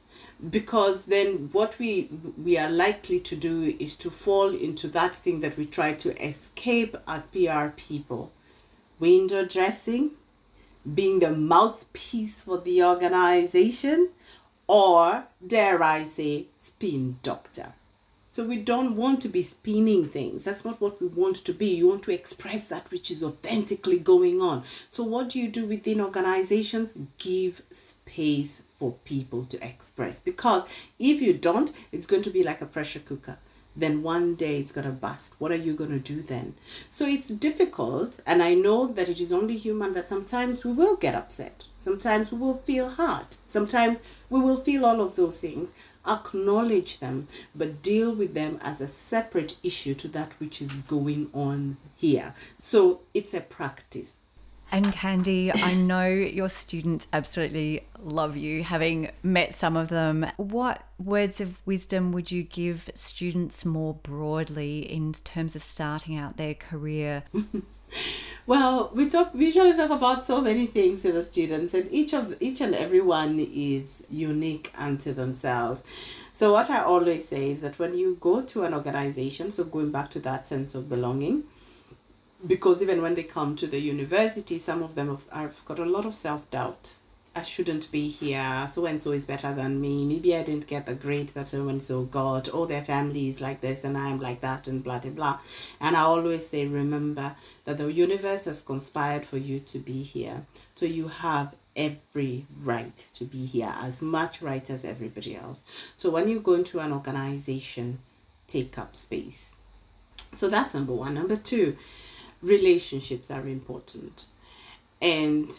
because 0.51 1.05
then 1.05 1.49
what 1.53 1.79
we 1.79 2.09
we 2.43 2.57
are 2.57 2.71
likely 2.71 3.19
to 3.19 3.35
do 3.35 3.77
is 3.81 3.97
to 3.97 4.11
fall 4.11 4.55
into 4.55 4.87
that 4.89 5.17
thing 5.17 5.41
that 5.41 5.57
we 5.57 5.65
try 5.65 5.93
to 5.93 6.25
escape 6.25 6.97
as 7.09 7.27
PR 7.27 7.69
people 7.77 8.31
window 9.01 9.45
dressing 9.45 10.13
being 10.95 11.19
the 11.19 11.31
mouthpiece 11.31 12.41
for 12.41 12.59
the 12.59 12.83
organization 12.83 14.11
or 14.69 15.25
dare 15.45 15.83
I 15.83 16.05
say 16.05 16.47
spin 16.61 17.19
doctor 17.23 17.75
so 18.38 18.44
we 18.44 18.57
don't 18.59 18.94
want 18.94 19.20
to 19.22 19.29
be 19.29 19.42
spinning 19.42 20.09
things. 20.09 20.44
That's 20.44 20.64
not 20.64 20.81
what 20.81 21.01
we 21.03 21.09
want 21.09 21.35
to 21.38 21.53
be. 21.53 21.74
You 21.74 21.88
want 21.88 22.05
to 22.05 22.14
express 22.14 22.68
that 22.68 22.88
which 22.88 23.11
is 23.11 23.20
authentically 23.20 23.98
going 23.98 24.40
on. 24.40 24.62
So 24.92 25.03
what 25.03 25.31
do 25.31 25.40
you 25.40 25.48
do 25.48 25.66
within 25.66 26.01
organizations? 26.01 26.94
Give 27.18 27.61
space 27.72 28.62
for 28.79 28.92
people 29.05 29.42
to 29.46 29.66
express. 29.66 30.20
Because 30.20 30.62
if 31.01 31.20
you 31.20 31.33
don't, 31.33 31.72
it's 31.90 32.07
going 32.07 32.22
to 32.22 32.31
be 32.31 32.44
like 32.44 32.62
a 32.62 32.66
pressure 32.66 33.01
cooker 33.01 33.38
then 33.79 34.03
one 34.03 34.35
day 34.35 34.59
it's 34.59 34.72
going 34.72 34.87
to 34.87 34.92
bust. 34.92 35.35
What 35.38 35.53
are 35.53 35.57
you 35.57 35.72
going 35.72 35.90
to 35.90 35.98
do 35.98 36.20
then? 36.20 36.55
So 36.90 37.07
it's 37.07 37.29
difficult, 37.29 38.20
and 38.27 38.42
I 38.42 38.55
know 38.55 38.87
that 38.87 39.09
it 39.09 39.20
is 39.20 39.33
only 39.33 39.57
human 39.57 39.92
that 39.92 40.09
sometimes 40.09 40.64
we 40.64 40.72
will 40.72 40.96
get 40.96 41.14
upset. 41.14 41.68
Sometimes 41.79 42.33
we 42.33 42.38
will 42.38 42.59
feel 42.59 42.88
hurt. 42.88 43.37
Sometimes 43.46 44.01
we 44.29 44.40
will 44.40 44.57
feel 44.57 44.85
all 44.85 45.01
of 45.01 45.16
those 45.16 45.40
things 45.40 45.74
acknowledge 46.09 47.01
them, 47.01 47.29
but 47.55 47.83
deal 47.83 48.12
with 48.14 48.35
them 48.35 48.59
as 48.62 48.81
a 48.81 48.88
separate 48.88 49.57
issue 49.62 49.94
to 49.94 50.09
that 50.09 50.33
which 50.40 50.62
is 50.62 50.73
going 50.73 51.31
on 51.33 51.77
here. 51.97 52.35
So 52.61 53.01
it's 53.14 53.35
a 53.35 53.40
practice. 53.40 54.14
And 54.71 54.87
Kendi, 54.87 55.51
I 55.55 55.73
know 55.75 56.07
your 56.07 56.51
students 56.51 57.09
absolutely 57.12 57.87
love 57.99 58.37
you, 58.37 58.62
having 58.62 59.11
met 59.23 59.55
some 59.55 59.77
of 59.79 59.88
them. 59.88 60.27
What 60.37 60.83
words 60.99 61.40
of 61.40 61.57
wisdom 61.66 62.12
would 62.12 62.31
you 62.31 62.42
give 62.42 62.90
students 62.94 63.64
more 63.64 63.94
broadly 63.94 64.81
in 64.81 65.14
terms 65.14 65.57
of 65.57 65.62
starting 65.62 66.18
out 66.18 66.37
their 66.37 66.55
career? 66.55 67.25
well, 68.46 68.90
we 68.94 69.09
talk 69.09 69.35
we 69.35 69.46
usually 69.46 69.72
talk 69.74 69.90
about 69.90 70.24
so 70.24 70.40
many 70.40 70.66
things 70.66 71.03
to 71.03 71.12
the 71.12 71.22
students, 71.22 71.74
and 71.74 71.88
each 71.92 72.12
of 72.14 72.37
each 72.40 72.61
and 72.61 72.74
every 72.74 73.01
one 73.01 73.38
is 73.38 74.05
unique 74.11 74.72
unto 74.77 75.12
themselves. 75.12 75.83
So 76.33 76.53
what 76.53 76.70
I 76.70 76.83
always 76.83 77.27
say 77.29 77.51
is 77.51 77.62
that 77.62 77.79
when 77.79 77.94
you 77.94 78.16
go 78.20 78.42
to 78.42 78.62
an 78.62 78.72
organization, 78.72 79.51
so 79.51 79.64
going 79.64 79.90
back 79.90 80.09
to 80.11 80.20
that 80.20 80.46
sense 80.46 80.74
of 80.74 80.88
belonging, 80.88 81.44
because 82.46 82.81
even 82.81 83.03
when 83.03 83.14
they 83.14 83.24
come 83.24 83.57
to 83.57 83.66
the 83.66 83.81
university, 83.81 84.59
some 84.59 84.83
of 84.83 84.94
them 84.94 85.09
have, 85.09 85.24
have 85.31 85.64
got 85.64 85.79
a 85.79 85.85
lot 85.85 86.07
of 86.07 86.14
self 86.14 86.48
doubt. 86.51 86.92
I 87.35 87.43
shouldn't 87.43 87.91
be 87.93 88.09
here. 88.09 88.69
So 88.71 88.87
and 88.87 89.01
so 89.03 89.12
is 89.12 89.25
better 89.25 89.53
than 89.53 89.81
me. 89.81 90.05
Maybe 90.05 90.35
I 90.35 90.43
didn't 90.43 90.67
get 90.67 90.87
the 90.87 90.95
grade 90.95 91.29
that 91.31 91.49
so 91.49 91.69
and 91.69 91.83
so 91.83 92.03
got. 92.03 92.53
Or 92.53 92.67
their 92.67 92.83
family 92.83 93.29
is 93.29 93.41
like 93.41 93.61
this 93.61 93.85
and 93.85 93.97
I'm 93.97 94.21
like 94.21 94.41
that 94.41 94.67
and 94.67 94.83
blah 94.83 94.99
blah 94.99 95.12
blah. 95.12 95.38
And 95.81 95.97
I 95.97 96.01
always 96.01 96.49
say, 96.49 96.67
remember 96.67 97.37
that 97.64 97.79
the 97.79 97.93
universe 97.93 98.47
has 98.47 98.61
conspired 98.61 99.25
for 99.25 99.38
you 99.38 99.61
to 99.61 99.79
be 99.79 100.03
here. 100.03 100.47
So 100.75 100.87
you 100.87 101.09
have 101.09 101.55
every 101.77 102.47
right 102.61 102.97
to 103.14 103.25
be 103.25 103.47
here, 103.47 103.73
as 103.79 104.03
much 104.03 104.43
right 104.43 104.69
as 104.69 104.85
everybody 104.85 105.37
else. 105.37 105.62
So 105.97 106.11
when 106.11 106.29
you 106.29 106.41
go 106.41 106.55
into 106.55 106.81
an 106.81 106.93
organization, 106.93 108.01
take 108.49 108.77
up 108.77 108.97
space. 108.97 109.53
So 110.33 110.49
that's 110.49 110.75
number 110.75 110.93
one. 110.93 111.14
Number 111.14 111.37
two, 111.37 111.77
relationships 112.43 113.31
are 113.31 113.47
important. 113.47 114.27
And 115.01 115.51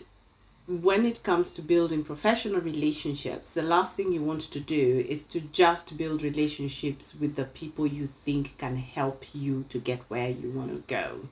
when 0.69 1.03
it 1.03 1.23
comes 1.23 1.51
to 1.53 1.63
building 1.63 2.03
professional 2.03 2.61
relationships, 2.61 3.49
the 3.49 3.63
last 3.63 3.95
thing 3.95 4.13
you 4.13 4.21
want 4.21 4.41
to 4.41 4.59
do 4.59 5.03
is 5.09 5.23
to 5.23 5.41
just 5.41 5.97
build 5.97 6.21
relationships 6.21 7.15
with 7.15 7.35
the 7.35 7.45
people 7.45 7.87
you 7.87 8.05
think 8.23 8.55
can 8.59 8.77
help 8.77 9.25
you 9.33 9.65
to 9.69 9.79
get 9.79 10.01
where 10.09 10.29
you 10.29 10.51
want 10.51 10.69
to 10.69 10.83
go. 10.93 11.27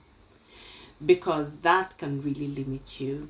Because 1.06 1.58
that 1.58 2.00
can 2.00 2.20
really 2.20 2.48
limit 2.48 3.00
you. 3.00 3.30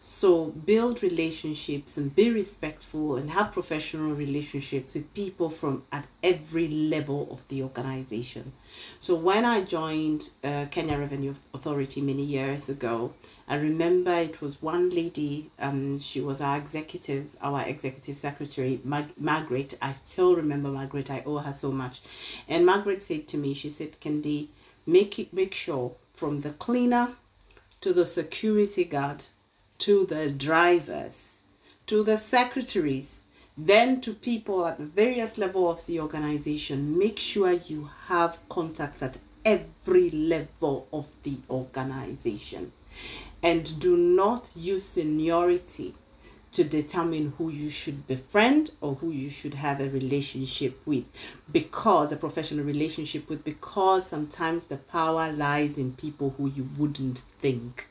So 0.00 0.46
build 0.46 1.02
relationships 1.02 1.98
and 1.98 2.14
be 2.14 2.30
respectful 2.30 3.16
and 3.16 3.30
have 3.30 3.50
professional 3.50 4.14
relationships 4.14 4.94
with 4.94 5.12
people 5.12 5.50
from 5.50 5.82
at 5.90 6.06
every 6.22 6.68
level 6.68 7.26
of 7.32 7.46
the 7.48 7.64
organization. 7.64 8.52
So 9.00 9.16
when 9.16 9.44
I 9.44 9.62
joined 9.62 10.30
uh, 10.44 10.66
Kenya 10.70 10.98
Revenue 10.98 11.34
Authority 11.52 12.00
many 12.00 12.22
years 12.22 12.68
ago, 12.68 13.12
I 13.48 13.56
remember 13.56 14.12
it 14.12 14.40
was 14.40 14.62
one 14.62 14.90
lady, 14.90 15.50
um, 15.58 15.98
she 15.98 16.20
was 16.20 16.40
our 16.40 16.56
executive, 16.56 17.34
our 17.40 17.62
executive 17.62 18.16
secretary, 18.16 18.80
Mag- 18.84 19.18
Margaret. 19.18 19.76
I 19.82 19.92
still 19.92 20.36
remember 20.36 20.68
Margaret. 20.68 21.10
I 21.10 21.24
owe 21.26 21.38
her 21.38 21.52
so 21.52 21.72
much. 21.72 22.02
And 22.48 22.64
Margaret 22.64 23.02
said 23.02 23.26
to 23.28 23.36
me, 23.36 23.52
she 23.54 23.70
said, 23.70 23.96
Kendi, 24.00 24.48
make 24.86 25.18
it 25.18 25.32
make 25.32 25.54
sure 25.54 25.96
from 26.14 26.40
the 26.40 26.50
cleaner 26.50 27.14
to 27.80 27.92
the 27.92 28.04
security 28.04 28.84
guard 28.84 29.24
to 29.78 30.04
the 30.06 30.30
drivers, 30.30 31.40
to 31.86 32.02
the 32.02 32.16
secretaries, 32.16 33.22
then 33.56 34.00
to 34.00 34.14
people 34.14 34.66
at 34.66 34.78
the 34.78 34.86
various 34.86 35.38
level 35.38 35.70
of 35.70 35.84
the 35.86 36.00
organization. 36.00 36.96
Make 36.96 37.18
sure 37.18 37.52
you 37.52 37.90
have 38.06 38.38
contacts 38.48 39.02
at 39.02 39.18
every 39.44 40.10
level 40.10 40.86
of 40.92 41.06
the 41.22 41.38
organization. 41.50 42.72
And 43.42 43.78
do 43.80 43.96
not 43.96 44.50
use 44.54 44.84
seniority 44.84 45.94
to 46.52 46.64
determine 46.64 47.34
who 47.38 47.50
you 47.50 47.68
should 47.68 48.06
befriend 48.06 48.70
or 48.80 48.96
who 48.96 49.10
you 49.10 49.28
should 49.28 49.54
have 49.54 49.80
a 49.80 49.88
relationship 49.88 50.80
with 50.86 51.04
because 51.52 52.10
a 52.10 52.16
professional 52.16 52.64
relationship 52.64 53.28
with 53.28 53.44
because 53.44 54.06
sometimes 54.06 54.64
the 54.64 54.76
power 54.76 55.30
lies 55.30 55.76
in 55.76 55.92
people 55.92 56.34
who 56.38 56.48
you 56.48 56.68
wouldn't 56.78 57.18
think 57.38 57.88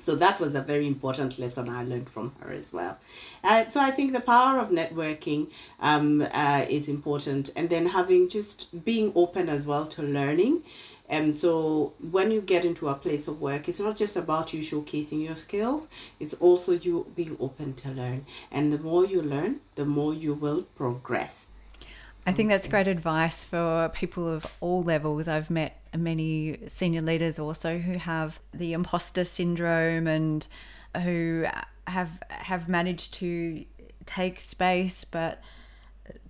so 0.00 0.14
that 0.16 0.40
was 0.40 0.54
a 0.54 0.62
very 0.62 0.86
important 0.86 1.38
lesson 1.38 1.68
I 1.68 1.84
learned 1.84 2.08
from 2.08 2.32
her 2.40 2.50
as 2.52 2.72
well. 2.72 2.98
Uh, 3.44 3.68
so 3.68 3.80
I 3.80 3.90
think 3.90 4.12
the 4.12 4.20
power 4.20 4.58
of 4.58 4.70
networking 4.70 5.50
um, 5.80 6.26
uh, 6.32 6.64
is 6.68 6.88
important, 6.88 7.50
and 7.54 7.68
then 7.68 7.86
having 7.86 8.28
just 8.28 8.84
being 8.84 9.12
open 9.14 9.48
as 9.48 9.66
well 9.66 9.86
to 9.86 10.02
learning. 10.02 10.62
And 11.08 11.38
so 11.38 11.94
when 11.98 12.30
you 12.30 12.40
get 12.40 12.64
into 12.64 12.88
a 12.88 12.94
place 12.94 13.26
of 13.26 13.40
work, 13.40 13.68
it's 13.68 13.80
not 13.80 13.96
just 13.96 14.14
about 14.16 14.54
you 14.54 14.60
showcasing 14.60 15.24
your 15.24 15.34
skills, 15.34 15.88
it's 16.20 16.34
also 16.34 16.72
you 16.72 17.10
being 17.16 17.36
open 17.40 17.74
to 17.74 17.88
learn. 17.90 18.26
And 18.52 18.72
the 18.72 18.78
more 18.78 19.04
you 19.04 19.20
learn, 19.20 19.60
the 19.74 19.84
more 19.84 20.14
you 20.14 20.34
will 20.34 20.62
progress. 20.76 21.48
I 22.26 22.32
think 22.32 22.48
that's 22.48 22.68
great 22.68 22.86
advice 22.86 23.42
for 23.42 23.90
people 23.92 24.28
of 24.28 24.46
all 24.60 24.84
levels. 24.84 25.26
I've 25.26 25.50
met 25.50 25.79
many 25.96 26.58
senior 26.68 27.02
leaders 27.02 27.38
also 27.38 27.78
who 27.78 27.98
have 27.98 28.40
the 28.52 28.72
imposter 28.72 29.24
syndrome 29.24 30.06
and 30.06 30.46
who 31.02 31.46
have 31.86 32.10
have 32.28 32.68
managed 32.68 33.14
to 33.14 33.64
take 34.06 34.40
space 34.40 35.04
but 35.04 35.42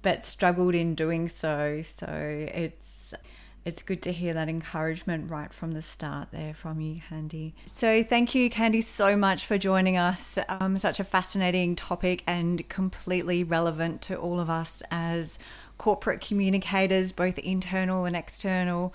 but 0.02 0.24
struggled 0.24 0.74
in 0.74 0.94
doing 0.94 1.28
so. 1.28 1.82
So 1.82 2.06
it's 2.08 3.14
It's 3.62 3.82
good 3.82 4.00
to 4.02 4.12
hear 4.12 4.32
that 4.34 4.48
encouragement 4.48 5.30
right 5.30 5.52
from 5.52 5.72
the 5.72 5.82
start 5.82 6.28
there 6.32 6.54
from 6.54 6.80
you, 6.80 7.02
Kendi. 7.11 7.52
So, 7.66 8.02
thank 8.02 8.34
you, 8.34 8.48
Kendi, 8.48 8.82
so 8.82 9.16
much 9.16 9.44
for 9.44 9.58
joining 9.58 9.98
us. 9.98 10.38
Um, 10.48 10.78
such 10.78 10.98
a 10.98 11.04
fascinating 11.04 11.76
topic 11.76 12.22
and 12.26 12.66
completely 12.70 13.44
relevant 13.44 14.00
to 14.02 14.16
all 14.16 14.40
of 14.40 14.48
us 14.48 14.82
as 14.90 15.38
corporate 15.76 16.22
communicators, 16.22 17.12
both 17.12 17.38
internal 17.38 18.06
and 18.06 18.16
external. 18.16 18.94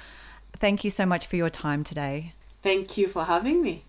Thank 0.59 0.83
you 0.83 0.89
so 0.89 1.05
much 1.05 1.27
for 1.27 1.35
your 1.35 1.49
time 1.49 1.83
today. 1.83 2.33
Thank 2.61 2.97
you 2.97 3.07
for 3.07 3.25
having 3.25 3.61
me. 3.61 3.83